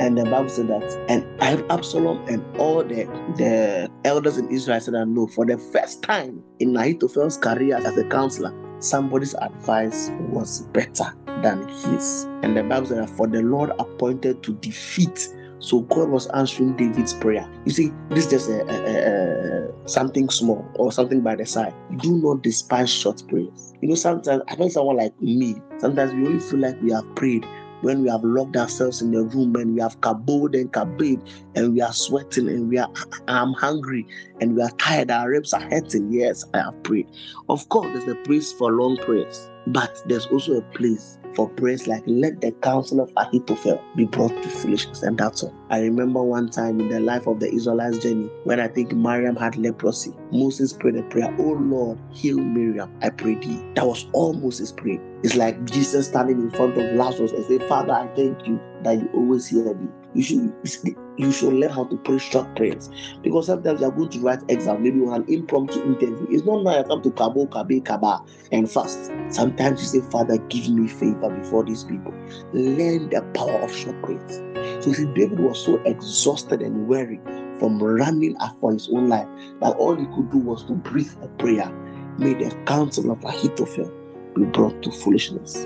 [0.00, 1.24] And the Bible said that, and
[1.70, 3.04] Absalom and all the,
[3.36, 7.96] the elders in Israel said that no, for the first time in Ahithophel's career as
[7.96, 12.24] a counselor, somebody's advice was better than his.
[12.42, 15.28] And the Bible said that for the Lord appointed to defeat.
[15.60, 17.48] So God was answering David's prayer.
[17.64, 21.74] You see, this is just a, a- a- something small or something by the side.
[21.98, 23.74] Do not despise short prayers.
[23.80, 25.56] You know, sometimes I know someone like me.
[25.78, 27.44] Sometimes we only feel like we have prayed
[27.80, 31.22] when we have locked ourselves in the room and we have kabod and kabed
[31.54, 32.90] and we are sweating and we are
[33.28, 34.06] I'm hungry
[34.40, 35.10] and we are tired.
[35.10, 36.12] Our ribs are hurting.
[36.12, 37.08] Yes, I have prayed.
[37.48, 41.86] Of course, there's a place for long prayers, but there's also a place for prayers
[41.86, 45.54] like let the counsel of Ahithophel be brought to foolishness, and that's all.
[45.70, 49.36] I remember one time in the life of the Israelites journey when I think Miriam
[49.36, 50.12] had leprosy.
[50.32, 53.62] Moses prayed a prayer, Oh Lord, heal Miriam, I pray thee.
[53.74, 55.00] That was all Moses prayed.
[55.22, 58.98] It's like Jesus standing in front of Lazarus and say, Father, I thank you that
[58.98, 59.88] you always hear me.
[60.14, 62.88] You should you should learn how to pray short prayers
[63.22, 66.26] because sometimes you are going to write exam, maybe on an impromptu interview.
[66.30, 68.20] It's not now you come to Kabo, Kabe, Kaba
[68.52, 69.10] and fast.
[69.28, 72.12] Sometimes you say, Father, give me favor before these people.
[72.52, 74.42] Learn the power of short prayers.
[74.84, 77.20] So see, David was so exhausted and weary
[77.58, 79.26] from running for his own life
[79.60, 81.70] that all he could do was to breathe a prayer.
[82.18, 83.92] May the counsel of Ahithophel
[84.38, 85.64] be brought to foolishness.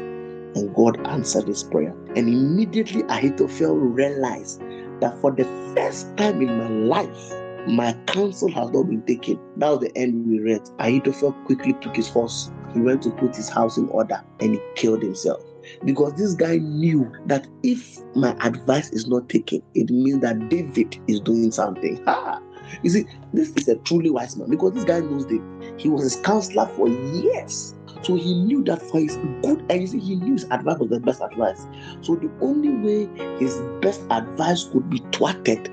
[0.54, 1.94] And God answered his prayer.
[2.16, 4.60] And immediately Ahithophel realized
[5.00, 7.32] that for the first time in my life,
[7.68, 9.38] my counsel has not been taken.
[9.56, 10.62] Now the end we read.
[10.78, 12.50] Ahithophel quickly took his horse.
[12.74, 15.42] He went to put his house in order and he killed himself.
[15.84, 20.98] Because this guy knew that if my advice is not taken, it means that David
[21.06, 22.02] is doing something.
[22.04, 22.40] Ha!
[22.82, 25.80] You see, this is a truly wise man because this guy knows David.
[25.80, 27.74] He was his counselor for years.
[28.02, 31.22] So he knew that for his good, and he knew his advice was the best
[31.22, 31.66] advice.
[32.00, 35.68] So the only way his best advice could be thwarted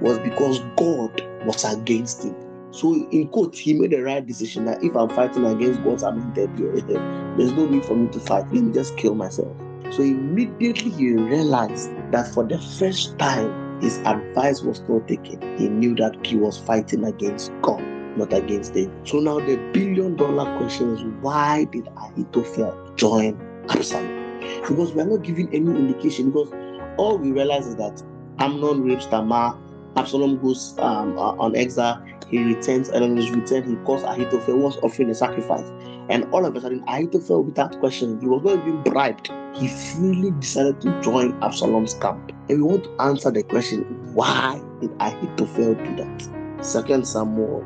[0.00, 2.36] was because God was against him.
[2.72, 6.56] So in quote, he made the right decision that if I'm fighting against God's anointed,
[6.56, 8.44] there's no need for me to fight.
[8.52, 9.56] Let me just kill myself.
[9.90, 15.40] So immediately he realized that for the first time, his advice was not taken.
[15.58, 17.80] He knew that he was fighting against God,
[18.16, 18.92] not against David.
[19.06, 24.40] So now the billion dollar question is why did Ahithophel join Absalom?
[24.68, 26.30] Because we are not giving any indication.
[26.30, 26.52] Because
[26.96, 28.02] all we realize is that
[28.38, 29.58] Amnon rapes Tamar,
[29.96, 34.56] Absalom goes um, uh, on exile, he returns, and on his return, he calls Ahithophel,
[34.58, 35.70] was offering a sacrifice.
[36.08, 39.30] And all of a sudden, Ahithophel, without question, he was not even bribed.
[39.54, 42.32] He freely decided to join Absalom's camp.
[42.48, 43.82] And we want to answer the question
[44.14, 46.64] why did Ahithophel do that?
[46.64, 47.64] Second Samuel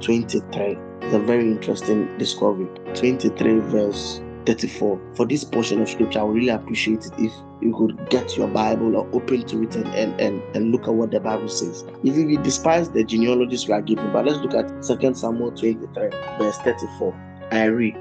[0.00, 2.68] 23 is a very interesting discovery.
[2.94, 5.00] 23 verse 34.
[5.14, 8.48] For this portion of scripture, I would really appreciate it if you could get your
[8.48, 11.84] Bible or open to it and, and, and, and look at what the Bible says.
[12.02, 16.10] If we despise the genealogies we are given, but let's look at 2 Samuel 23,
[16.38, 17.48] verse 34.
[17.52, 17.96] I read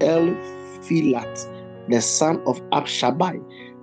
[0.00, 3.42] Elphilat, the son of Abshabai,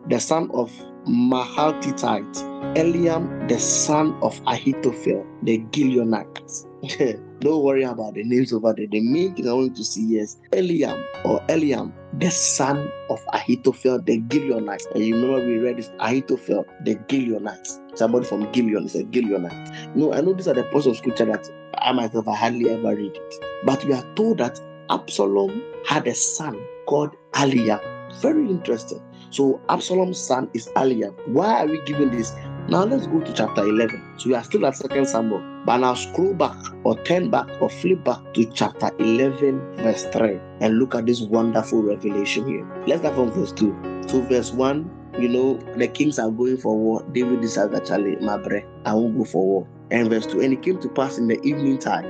[0.10, 0.72] the son of
[1.08, 2.36] Mahaltitite,
[2.76, 7.22] Eliam, the son of Ahithophel, the Gileonite.
[7.42, 8.86] Don't worry about the names over there.
[8.86, 14.00] The main thing I want to see is Eliam or Eliam, the son of Ahithophel,
[14.04, 14.86] the Gileonite.
[14.94, 17.98] And you remember we read this Ahithophel, the Gileonite.
[17.98, 19.96] Somebody from Gileon is a Gileonite.
[19.96, 21.50] No, I know these are the parts of scripture that
[21.80, 23.36] I myself I hardly ever read it.
[23.66, 27.82] But we are told that Absalom had a son called Eliam.
[28.22, 29.02] Very interesting.
[29.32, 31.16] So Absalom's son is Eliam.
[31.30, 32.34] Why are we giving this?
[32.72, 34.02] Now let's go to chapter 11.
[34.16, 35.44] So we are still at Second Samuel.
[35.66, 36.56] But now scroll back
[36.86, 41.20] or turn back or flip back to chapter 11, verse 3, and look at this
[41.20, 42.66] wonderful revelation here.
[42.88, 44.06] Let's start from verse 2.
[44.08, 47.06] So, verse 1, you know, the kings are going for war.
[47.12, 49.68] David decides actually, my bre, I won't go for war.
[49.92, 52.06] And verse 2, and it came to pass in the evening time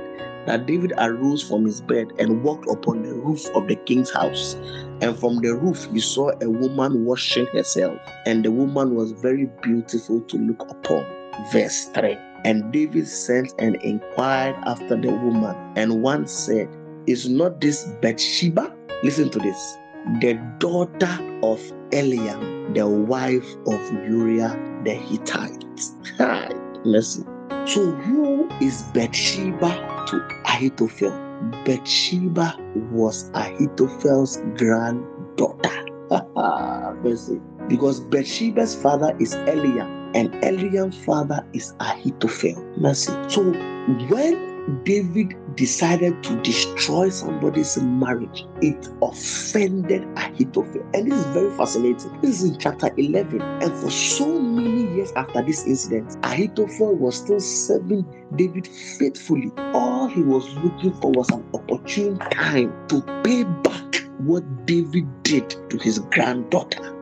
[0.46, 4.56] that David arose from his bed and walked upon the roof of the king's house.
[5.02, 9.46] And from the roof, he saw a woman washing herself, and the woman was very
[9.60, 11.04] beautiful to look upon.
[11.52, 16.68] Verse 3 And David sent and inquired after the woman, and one said,
[17.08, 18.72] Is not this Bathsheba?
[19.02, 19.76] Listen to this
[20.20, 21.60] the daughter of
[21.90, 25.64] Eliam, the wife of Uriah the Hittite.
[26.18, 26.50] Hi,
[26.84, 27.22] Mercy.
[27.66, 31.31] So, who is Bathsheba to Ahithophel?
[31.64, 32.56] Bathsheba
[32.90, 35.86] was Ahithophel's granddaughter.
[37.02, 37.40] Mercy.
[37.68, 42.62] Because Bathsheba's father is Eliam, and Eliam's father is Ahithophel.
[42.76, 43.12] Mercy.
[43.28, 44.51] So, when
[44.84, 50.82] David decided to destroy somebody's marriage, it offended Ahithophel.
[50.94, 52.20] And this is very fascinating.
[52.20, 53.40] This is in chapter 11.
[53.40, 58.04] And for so many years after this incident, Ahithophel was still serving
[58.36, 59.50] David faithfully.
[59.74, 65.50] All he was looking for was an opportune time to pay back what David did
[65.70, 67.01] to his granddaughter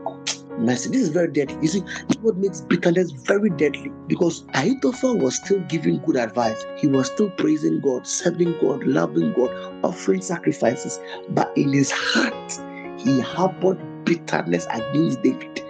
[0.61, 0.90] mercy.
[0.90, 1.57] This is very deadly.
[1.62, 6.16] You see, this is what makes bitterness very deadly because Ahithophel was still giving good
[6.16, 6.64] advice.
[6.79, 9.51] He was still praising God, serving God, loving God,
[9.85, 11.01] offering sacrifices.
[11.31, 12.53] But in his heart,
[12.99, 15.64] he harbored bitterness against David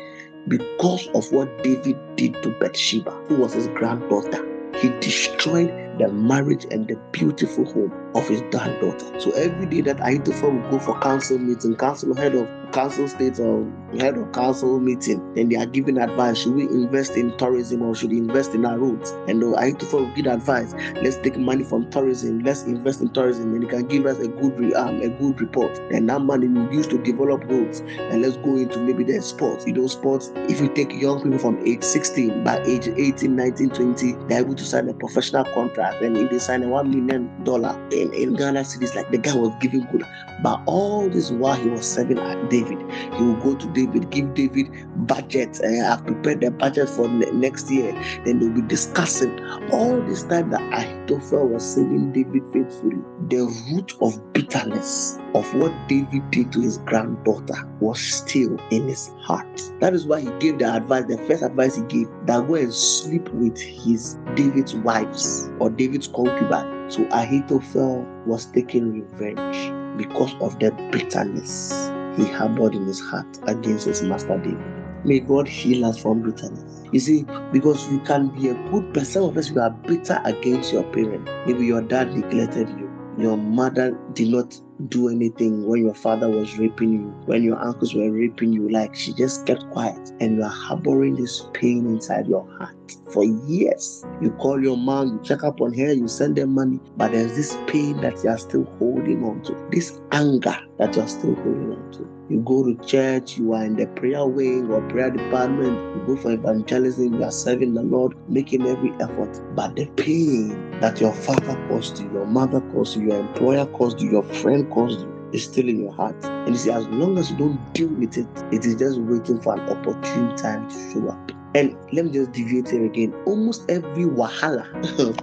[0.48, 4.46] because of what David did to Bathsheba, who was his granddaughter.
[4.78, 9.20] He destroyed the marriage and the beautiful home of his granddaughter.
[9.20, 13.38] So every day that Ahithophel would go for council meeting, council head of council state
[13.38, 16.38] or head of council meeting, then they are giving advice.
[16.38, 19.10] Should we invest in tourism or should we invest in our roads?
[19.28, 20.72] And the Ahithophel will give advice.
[21.02, 22.40] Let's take money from tourism.
[22.40, 25.78] Let's invest in tourism, and he can give us a good um, a good report.
[25.92, 27.80] And that money we use to develop roads.
[27.80, 29.66] And let's go into maybe the sports.
[29.66, 30.30] You know, sports.
[30.34, 34.54] If you take young people from age 16, by age 18, 19, 20, they're able
[34.54, 36.02] to sign a professional contract.
[36.02, 39.34] And if they sign a one million dollar in, in Ghana cedis, like the guy
[39.34, 40.04] was giving good.
[40.42, 44.34] But all this while he was serving at David, he will go to David, give
[44.34, 44.70] David
[45.06, 45.60] budget.
[45.62, 47.92] Eh, and I've prepared the budget for ne- next year.
[48.24, 49.38] Then they'll be discussing
[49.72, 52.98] all this time that Ahithophel was serving David faithfully.
[53.28, 59.08] The root of bitterness of what David did to his granddaughter was still in his
[59.20, 59.62] heart.
[59.80, 62.74] That is why he gave the advice, the first advice he gave, that go and
[62.74, 66.90] sleep with his David's wives or David's concubine.
[66.90, 71.90] So Ahithophel was taking revenge because of the bitterness
[72.20, 74.80] he harbored in his heart against his master David.
[75.04, 76.82] May God heal us from bitterness.
[76.92, 79.22] You see, because you can be a good person.
[79.22, 81.28] Of us, you are bitter against your parent.
[81.46, 82.90] Maybe your dad neglected you.
[83.18, 87.94] Your mother did not do anything when your father was raping you, when your uncles
[87.94, 88.68] were raping you.
[88.68, 92.74] Like she just kept quiet, and you are harboring this pain inside your heart
[93.12, 94.04] for years.
[94.20, 97.34] You call your mom, you check up on her, you send them money, but there's
[97.34, 101.34] this pain that you are still holding on to, this anger that you are still
[101.36, 102.08] holding on to.
[102.30, 106.16] You go to church, you are in the prayer wing or prayer department, you go
[106.16, 109.40] for evangelism, you are serving the Lord, making every effort.
[109.56, 114.00] But the pain that your father caused you, your mother caused you, your employer caused
[114.00, 116.16] you, your friend caused you, is still in your heart.
[116.24, 119.40] And you see, as long as you don't deal with it, it is just waiting
[119.40, 121.32] for an opportune time to show up.
[121.54, 123.12] And let me just deviate here again.
[123.26, 124.64] Almost every wahala,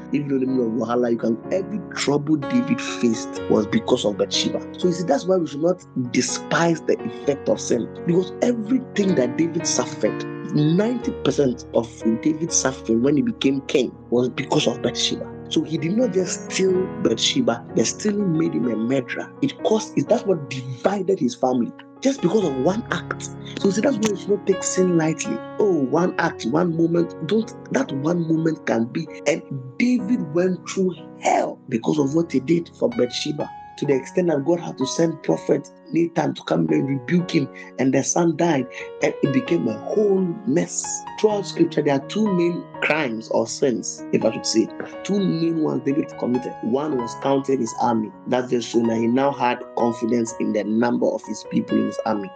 [0.14, 4.18] you know the meaning of wahala, you can every trouble David faced was because of
[4.18, 4.60] Bathsheba.
[4.78, 7.88] So you see, that's why we should not despise the effect of sin.
[8.06, 14.68] Because everything that David suffered, 90% of David's suffering when he became king was because
[14.68, 15.37] of Bathsheba.
[15.50, 19.32] So he did not just steal Bathsheba, the stealing made him a murderer.
[19.42, 21.72] It caused it, that's what divided his family.
[22.02, 23.30] Just because of one act.
[23.60, 25.36] So see, that's why you should not take sin lightly.
[25.60, 27.28] Oh, one act, one moment.
[27.28, 29.08] Don't that one moment can be.
[29.26, 29.42] And
[29.80, 33.50] David went through hell because of what he did for Bathsheba.
[33.78, 37.48] To the extent that God had to send prophet Nathan to come and rebuke him,
[37.78, 38.68] and the son died,
[39.04, 40.84] and it became a whole mess.
[41.20, 44.68] Throughout scripture, there are two main crimes or sins, if I should say.
[45.04, 46.54] Two main ones David committed.
[46.64, 48.12] One was counting his army.
[48.26, 52.00] That's showing that he now had confidence in the number of his people in his
[52.06, 52.32] army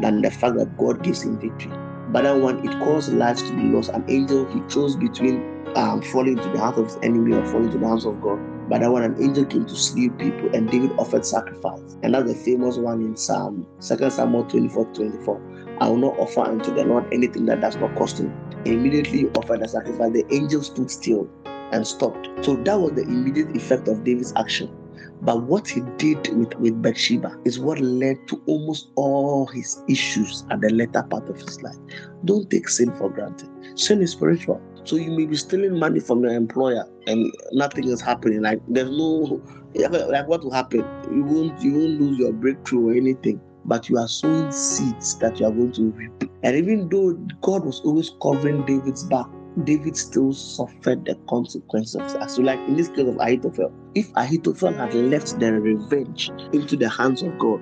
[0.00, 1.72] than the fact that God gives him victory.
[2.08, 3.90] But that one, it caused lives to be lost.
[3.90, 5.42] An angel he chose between
[5.76, 8.38] um, falling into the hands of his enemy or falling into the hands of God.
[8.68, 11.96] But that one, an angel came to slay people, and David offered sacrifice.
[12.02, 15.76] And that's the famous one in Psalm 2 Samuel 24 24.
[15.80, 18.34] I will not offer unto the Lord anything that does not cost him.
[18.64, 20.12] Immediately he offered the sacrifice.
[20.12, 22.28] The angel stood still and stopped.
[22.42, 24.74] So that was the immediate effect of David's action.
[25.22, 30.44] But what he did with, with Bathsheba is what led to almost all his issues
[30.50, 31.76] at the later part of his life.
[32.24, 33.48] Don't take sin for granted.
[33.78, 34.60] Sin is spiritual.
[34.86, 38.42] So you may be stealing money from your employer and nothing is happening.
[38.42, 39.42] Like there's no
[39.74, 40.84] like what will happen?
[41.10, 43.40] You won't you won't lose your breakthrough or anything.
[43.64, 46.30] But you are sowing seeds that you are going to reap.
[46.44, 49.26] And even though God was always covering David's back,
[49.64, 52.16] David still suffered the consequences.
[52.28, 56.88] So, like in this case of Ahithophel, if Ahithophel had left the revenge into the
[56.88, 57.60] hands of God,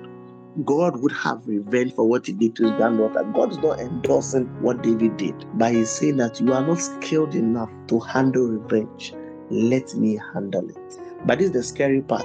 [0.63, 3.23] God would have revenge for what he did to his granddaughter.
[3.33, 7.35] God is not endorsing what David did, but he's saying that you are not skilled
[7.35, 9.13] enough to handle revenge.
[9.49, 10.99] Let me handle it.
[11.25, 12.23] But this is the scary part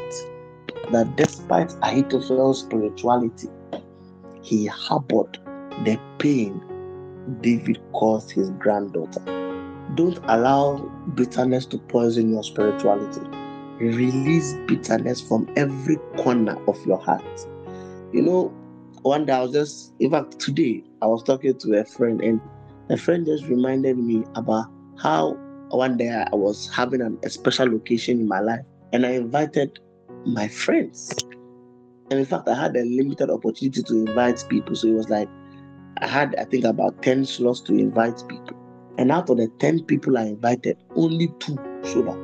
[0.92, 3.48] that despite Ahithophel's spirituality,
[4.42, 5.38] he harbored
[5.84, 6.62] the pain
[7.40, 9.22] David caused his granddaughter.
[9.94, 10.78] Don't allow
[11.14, 13.20] bitterness to poison your spirituality.
[13.78, 17.22] Release bitterness from every corner of your heart.
[18.12, 18.48] You know,
[19.02, 22.40] one day I was just, in fact, today I was talking to a friend, and
[22.88, 24.66] a friend just reminded me about
[24.98, 25.34] how
[25.70, 29.78] one day I was having an, a special occasion in my life, and I invited
[30.26, 31.14] my friends.
[32.11, 34.74] And in fact, I had a limited opportunity to invite people.
[34.74, 35.28] So it was like
[35.98, 38.56] I had, I think, about 10 slots to invite people.
[38.98, 42.18] And out of the 10 people I invited, only two showed up.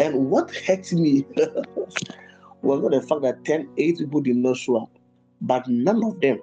[0.00, 1.24] And what hurt me
[2.62, 4.90] was not the fact that 10, 8 people did not show up,
[5.40, 6.40] but none of them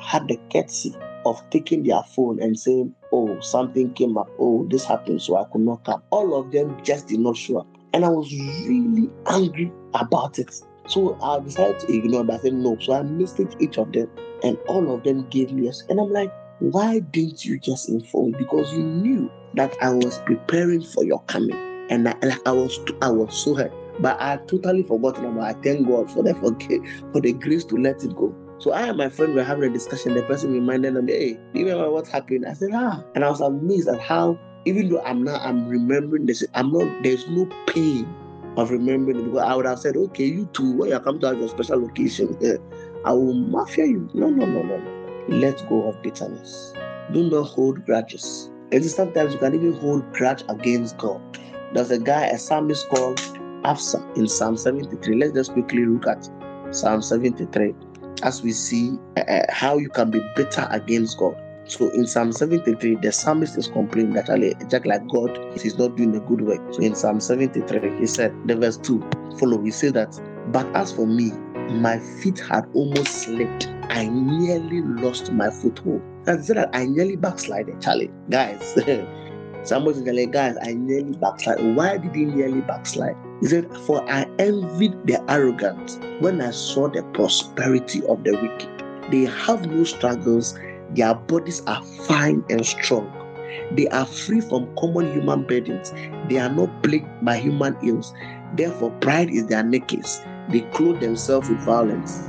[0.00, 0.94] had the courtesy
[1.24, 4.28] of taking their phone and saying, Oh, something came up.
[4.38, 6.02] Oh, this happened, so I could not come.
[6.10, 7.66] All of them just did not show up.
[7.92, 8.32] And I was
[8.66, 10.54] really angry about it.
[10.88, 12.36] So I decided to ignore them.
[12.36, 12.76] I said no.
[12.80, 14.08] So I messaged each of them,
[14.42, 15.72] and all of them gave me a.
[15.88, 18.38] And I'm like, why didn't you just inform me?
[18.38, 21.56] Because you knew that I was preparing for your coming,
[21.90, 23.72] and I, like I was, I was so hurt.
[24.00, 25.44] But I totally forgotten about.
[25.44, 26.34] I thank God for the
[27.12, 28.34] for the grace to let it go.
[28.58, 30.14] So I and my friend were having a discussion.
[30.14, 33.40] The person reminded me, "Hey, you remember what happened?" I said, "Ah," and I was
[33.40, 36.44] amazed at how, even though I'm not, I'm remembering this.
[36.54, 37.02] I'm not.
[37.02, 38.06] There's no pain
[38.56, 41.28] of remembering it because I would have said, "Okay, you too, when you come to
[41.28, 42.36] have your special occasion,
[43.04, 44.92] I will mafia you." No, no, no, no, no.
[45.28, 46.72] Let go of bitterness.
[47.12, 48.50] Do not hold grudges.
[48.72, 51.20] And sometimes you can even hold grudge against God.
[51.72, 53.20] There's a guy, a psalmist called
[53.66, 55.16] In Psalm 73.
[55.16, 56.28] Let's just quickly look at
[56.70, 57.74] Psalm 73
[58.22, 61.34] as we see uh, how you can be bitter against God.
[61.64, 64.26] So in Psalm 73, the psalmist is complaining that
[64.70, 66.60] just like God is not doing a good work.
[66.74, 69.02] So in Psalm 73, he said, the verse 2
[69.40, 70.16] follow, he said that,
[70.52, 71.32] but as for me,
[71.68, 73.66] my feet had almost slipped.
[73.90, 76.02] I nearly lost my foothold.
[76.24, 78.12] That said that I nearly backslided, Charlie.
[78.30, 78.74] Guys,
[79.66, 81.76] somebody's like, guys, I nearly backslid.
[81.76, 83.16] Why did he nearly backslide?
[83.40, 89.10] He said, For I envied the arrogant when I saw the prosperity of the wicked.
[89.10, 90.58] They have no struggles,
[90.94, 93.12] their bodies are fine and strong.
[93.72, 95.92] They are free from common human burdens.
[96.28, 98.12] They are not plagued by human ills.
[98.54, 100.20] Therefore, pride is their necklace.
[100.50, 102.28] They clothe themselves with violence.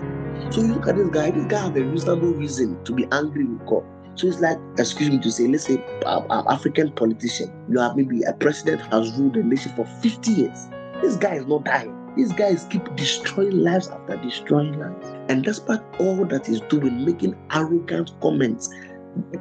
[0.49, 3.45] So you look at this guy, this guy has a reasonable reason to be angry
[3.45, 3.83] with God.
[4.17, 5.75] So it's like, excuse me to say, let's say
[6.07, 10.31] um, an African politician, you have maybe a president has ruled the nation for 50
[10.31, 10.67] years.
[11.03, 11.95] This guy is not dying.
[12.15, 15.07] These guys keep destroying lives after destroying lives.
[15.29, 18.73] And despite all that he's doing, making arrogant comments,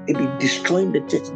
[0.07, 1.27] maybe destroying the church,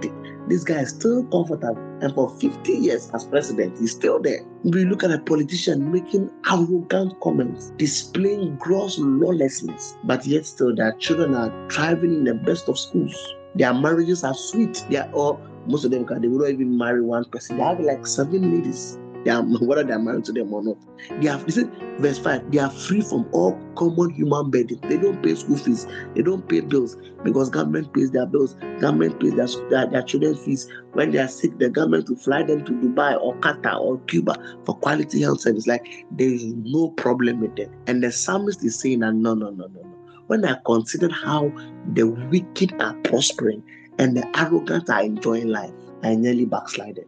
[0.51, 1.79] this guy is still comfortable.
[2.03, 4.41] And for 50 years as president, he's still there.
[4.65, 10.93] We look at a politician making arrogant comments, displaying gross lawlessness, but yet still their
[10.93, 13.15] children are thriving in the best of schools.
[13.55, 14.85] Their marriages are sweet.
[14.91, 17.59] They are all most of them they will not even marry one person.
[17.59, 18.99] They have like seven ladies.
[19.25, 20.77] They are whether they are married to them or not.
[21.21, 22.51] They have listen, verse 5.
[22.51, 24.81] They are free from all common human burdens.
[24.83, 29.21] They don't pay school fees, they don't pay bills because government pays their bills, government
[29.21, 30.71] pays their, their, their children's fees.
[30.93, 34.37] When they are sick, the government will fly them to Dubai or Qatar or Cuba
[34.65, 35.67] for quality health service.
[35.67, 37.71] Like there is no problem with them.
[37.87, 39.97] And the psalmist is saying that no, no, no, no, no.
[40.27, 41.53] When I consider how
[41.93, 43.65] the wicked are prospering
[43.99, 45.73] and the arrogant are enjoying life,
[46.03, 47.07] I nearly backslided.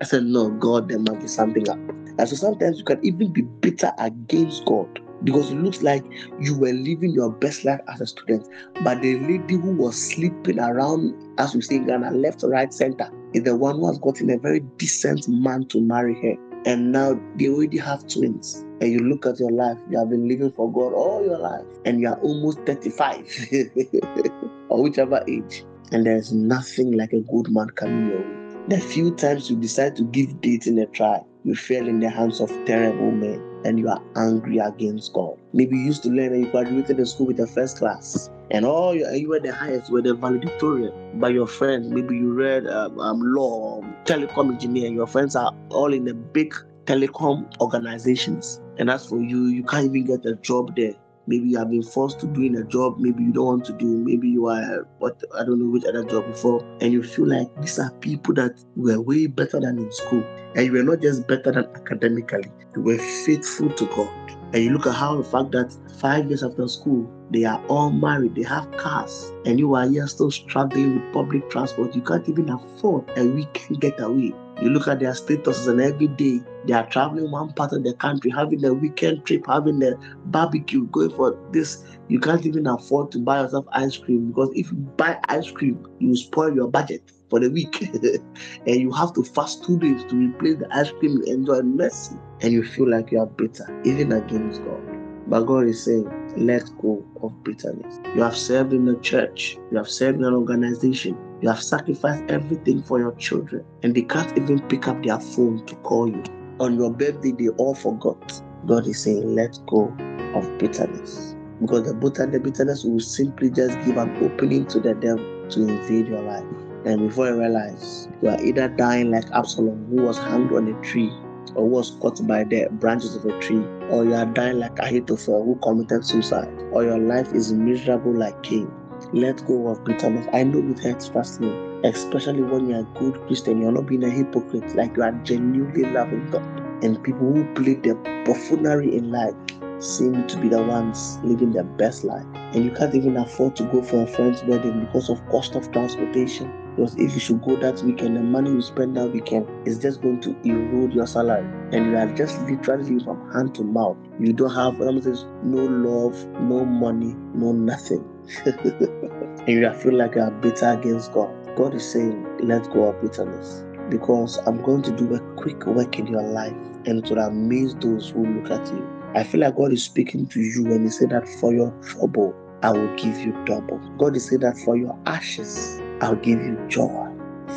[0.00, 1.78] I said, no, God, there must be something up.
[2.18, 6.04] And so sometimes you can even be bitter against God because it looks like
[6.40, 8.46] you were living your best life as a student.
[8.82, 13.10] But the lady who was sleeping around, as we say in Ghana, left, right, center,
[13.32, 16.34] is the one who has gotten a very decent man to marry her.
[16.66, 18.64] And now they already have twins.
[18.80, 21.64] And you look at your life, you have been living for God all your life,
[21.86, 23.48] and you are almost 35
[24.68, 28.46] or whichever age and there's nothing like a good man coming your way.
[28.68, 32.40] The few times you decide to give dating a try, you fell in the hands
[32.40, 35.36] of terrible men and you are angry against God.
[35.52, 38.28] Maybe you used to learn and you graduated in school with a first class.
[38.50, 41.20] And all you, you were the highest, you were the valedictorian.
[41.20, 45.92] By your friends, maybe you read um, um, law, telecom engineer, your friends are all
[45.92, 46.54] in the big
[46.86, 48.60] telecom organizations.
[48.78, 50.94] And as for you, you can't even get a job there.
[51.26, 53.86] Maybe you have been forced to doing a job, maybe you don't want to do,
[53.86, 57.48] maybe you are what I don't know which other job before, and you feel like
[57.60, 60.24] these are people that were way better than in school.
[60.54, 64.08] And you were not just better than academically, you were faithful to God.
[64.54, 67.90] And you look at how the fact that five years after school, they are all
[67.90, 71.94] married, they have cars, and you are here still struggling with public transport.
[71.94, 74.32] You can't even afford a weekend getaway.
[74.62, 77.92] You look at their statuses, and every day they are traveling one part of the
[77.94, 79.92] country, having a weekend trip, having a
[80.26, 81.84] barbecue, going for this.
[82.08, 85.84] You can't even afford to buy yourself ice cream because if you buy ice cream,
[85.98, 87.82] you spoil your budget for the week,
[88.66, 92.16] and you have to fast two days to replace the ice cream you enjoy mercy,
[92.40, 94.80] and you feel like you are bitter, even against God.
[95.28, 97.98] But God is saying, let go of bitterness.
[98.14, 102.30] You have served in the church, you have served in an organization, you have sacrificed
[102.30, 106.22] everything for your children, and they can't even pick up their phone to call you.
[106.60, 108.42] On your birthday, they all forgot.
[108.66, 109.94] God is saying, let go
[110.34, 111.36] of bitterness.
[111.60, 115.68] Because the bitter- the bitterness will simply just give an opening to the devil to
[115.68, 116.44] invade your life.
[116.84, 120.82] And before you realize, you are either dying like Absalom, who was hanged on a
[120.82, 121.12] tree,
[121.54, 125.44] or was caught by the branches of a tree, or you are dying like Ahithophel,
[125.44, 128.70] who committed suicide, or your life is miserable like Cain.
[129.12, 130.26] Let go of bitterness.
[130.32, 131.48] I know it hurts, me.
[131.84, 135.84] Especially when you're a good Christian, you're not being a hypocrite, like you are genuinely
[135.84, 136.42] loving God.
[136.82, 137.94] And people who play the
[138.26, 139.34] buffoonery in life
[139.78, 142.26] seem to be the ones living their best life.
[142.34, 145.70] And you can't even afford to go for a friend's wedding because of cost of
[145.70, 146.52] transportation.
[146.76, 150.02] Because if you should go that weekend, the money you spend that weekend is just
[150.02, 151.46] going to erode your salary.
[151.72, 153.96] And you are just literally from hand to mouth.
[154.20, 158.04] You don't have, no love, no money, no nothing.
[158.44, 161.30] and you feel like you are bitter against God.
[161.56, 163.64] God is saying, let go of bitterness.
[163.88, 166.52] Because I'm going to do a quick work in your life
[166.84, 168.86] and to amaze those who look at you.
[169.14, 172.34] I feel like God is speaking to you when He said that for your trouble,
[172.62, 173.78] I will give you double.
[173.96, 177.06] God is saying that for your ashes, I'll give you joy.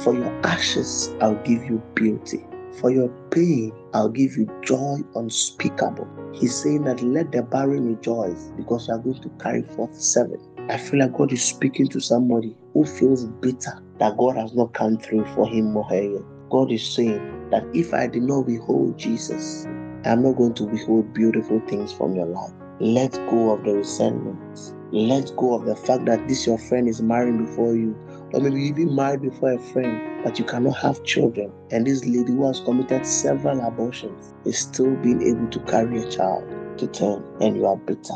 [0.04, 2.46] For your ashes, I'll give you beauty.
[2.80, 6.08] For your pain, I'll give you joy unspeakable.
[6.34, 10.40] He's saying that let the barren rejoice because you are going to carry forth seven.
[10.70, 14.74] I feel like God is speaking to somebody who feels bitter that God has not
[14.74, 16.22] come through for him or her yet.
[16.50, 19.66] God is saying that if I did not behold Jesus,
[20.06, 22.54] I am not going to behold beautiful things from your life.
[22.80, 24.74] Let go of the resentment.
[24.92, 27.96] Let go of the fact that this your friend is marrying before you,
[28.34, 31.52] or maybe you've been married before a friend, but you cannot have children.
[31.72, 36.12] And this lady who has committed several abortions is still being able to carry a
[36.12, 36.44] child
[36.78, 38.14] to term, and you are bitter.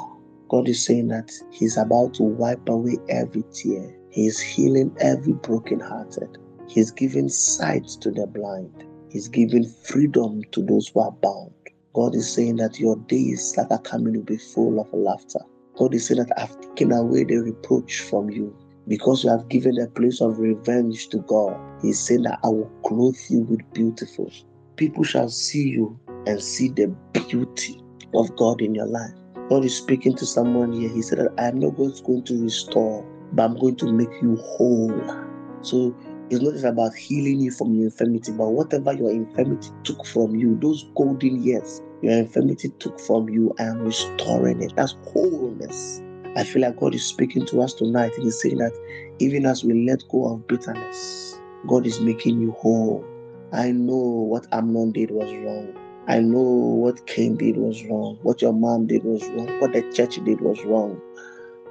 [0.49, 3.95] God is saying that He's about to wipe away every tear.
[4.11, 6.37] He is healing every brokenhearted.
[6.67, 8.83] He's giving sight to the blind.
[9.09, 11.53] He's giving freedom to those who are bound.
[11.95, 15.39] God is saying that your days that are coming will be full of laughter.
[15.75, 18.55] God is saying that I've taken away the reproach from you
[18.87, 21.57] because you have given a place of revenge to God.
[21.81, 24.31] He's saying that I will clothe you with beautiful.
[24.77, 26.87] People shall see you and see the
[27.27, 27.81] beauty
[28.13, 29.13] of God in your life.
[29.49, 30.89] God is speaking to someone here.
[30.89, 34.35] He said that I am not going to restore, but I'm going to make you
[34.37, 34.91] whole.
[35.61, 35.95] So
[36.29, 40.35] it's not just about healing you from your infirmity, but whatever your infirmity took from
[40.35, 44.73] you, those golden years your infirmity took from you, I am restoring it.
[44.75, 46.01] That's wholeness.
[46.35, 48.13] I feel like God is speaking to us tonight.
[48.15, 48.73] and He's saying that
[49.19, 53.05] even as we let go of bitterness, God is making you whole.
[53.51, 55.73] I know what Amnon did was wrong.
[56.07, 58.17] I know what Cain did was wrong.
[58.23, 59.59] What your mom did was wrong.
[59.59, 60.99] What the church did was wrong.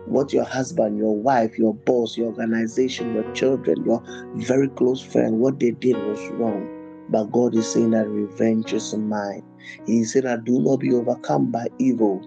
[0.06, 4.02] What your husband, your wife, your boss, your organization, your children, your
[4.36, 6.68] very close friend, what they did was wrong.
[7.10, 9.42] But God is saying that revenge is mine.
[9.86, 12.26] He said that do not be overcome by evil,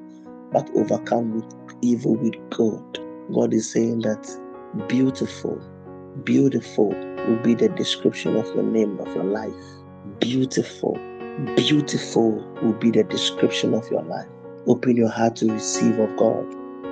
[0.52, 3.00] but overcome with evil with good.
[3.34, 4.28] God is saying that
[4.88, 5.62] beautiful,
[6.24, 9.54] beautiful will be the description of your name, of your life.
[10.20, 10.98] Beautiful,
[11.56, 12.32] beautiful
[12.62, 14.28] will be the description of your life.
[14.68, 16.46] Open your heart to receive of God.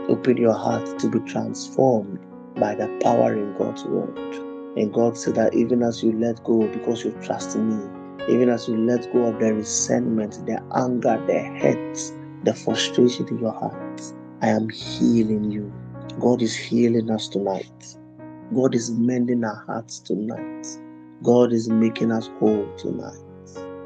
[0.09, 2.19] Open your heart to be transformed
[2.55, 4.17] by the power in God's word.
[4.77, 8.49] And God said that even as you let go because you trust in me, even
[8.49, 12.11] as you let go of the resentment, the anger, the hate,
[12.43, 14.01] the frustration in your heart,
[14.43, 15.71] I am healing you.
[16.19, 17.95] God is healing us tonight.
[18.53, 20.67] God is mending our hearts tonight.
[21.23, 23.15] God is making us whole tonight.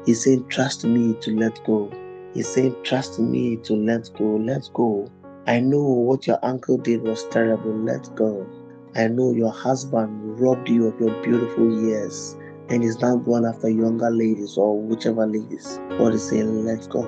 [0.04, 1.92] He's saying, Trust me to let go.
[2.34, 4.24] He's saying, Trust me to let go.
[4.24, 5.08] Let go.
[5.46, 7.78] I know what your uncle did was terrible.
[7.84, 8.44] Let go.
[8.96, 12.36] I know your husband robbed you of your beautiful years.
[12.68, 15.78] and is now going after younger ladies or whichever ladies.
[15.96, 17.06] God is saying, let go.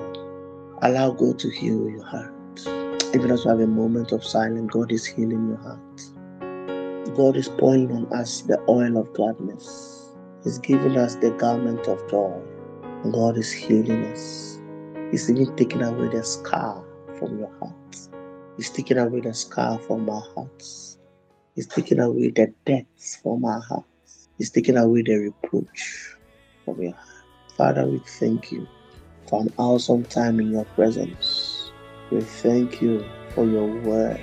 [0.81, 2.40] Allow God to heal your heart.
[3.13, 5.79] Even as you have a moment of silence, God is healing your heart.
[7.15, 10.13] God is pouring on us the oil of gladness.
[10.43, 12.41] He's giving us the garment of joy.
[13.11, 14.59] God is healing us.
[15.11, 16.85] He's even taking away the scar
[17.19, 17.97] from your heart.
[18.55, 20.97] He's taking away the scar from our hearts.
[21.55, 24.29] He's taking away the debts from our hearts.
[24.37, 26.15] He's taking away the reproach
[26.63, 27.25] from your heart.
[27.57, 28.67] Father, we thank you
[29.29, 31.50] for an awesome time in your presence.
[32.11, 34.19] We thank you for your word.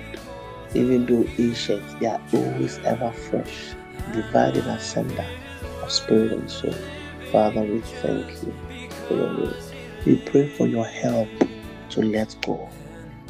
[0.75, 3.73] Even though ancient, they are always ever fresh,
[4.13, 5.25] divided asunder
[5.81, 6.75] of spirit and soul.
[7.31, 8.53] Father, we thank you
[9.07, 9.63] for your word.
[10.05, 11.27] We pray for your help
[11.89, 12.69] to let go.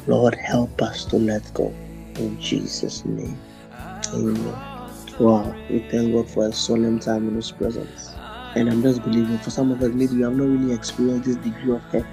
[0.06, 1.72] Lord, help us to let go.
[2.16, 3.38] In Jesus' name.
[4.12, 4.54] Amen.
[5.18, 8.14] Wow, we thank God for a solemn time in His presence.
[8.54, 11.36] And I'm just believing for some of us, maybe you have not really experienced this
[11.36, 12.06] degree of hurt,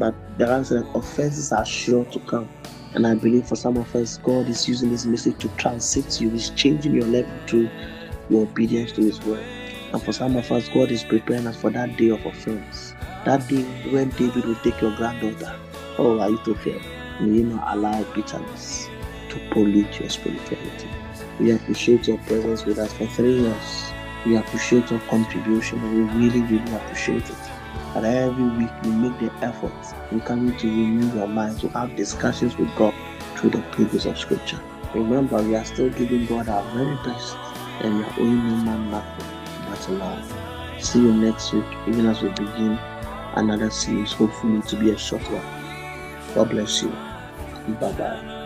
[0.00, 2.48] but there are certain offenses are sure to come.
[2.94, 6.30] And I believe for some of us, God is using this message to transit you.
[6.30, 7.68] He's changing your level to
[8.30, 9.44] your obedience to His word.
[9.92, 12.94] And for some of us, God is preparing us for that day of offense.
[13.26, 15.54] That day when David will take your granddaughter.
[15.98, 16.80] Oh, Ahithophel,
[17.20, 18.88] may you not allow bitterness
[19.28, 20.88] to pollute your spirituality.
[21.38, 23.92] We appreciate your presence with us for three years.
[24.24, 25.82] We appreciate your contribution.
[25.94, 27.59] We really, really appreciate it.
[27.94, 29.72] And every week you make the effort
[30.12, 32.94] in coming to renew your mind to have discussions with God
[33.36, 34.60] through the pages of Scripture.
[34.94, 37.36] Remember, we are still giving God our very best,
[37.80, 39.26] and we are owing no man nothing
[39.68, 40.82] but love.
[40.82, 42.78] See you next week, even as we begin
[43.34, 46.34] another series, hopefully to be a short one.
[46.34, 46.90] God bless you.
[47.80, 48.39] Bye bye.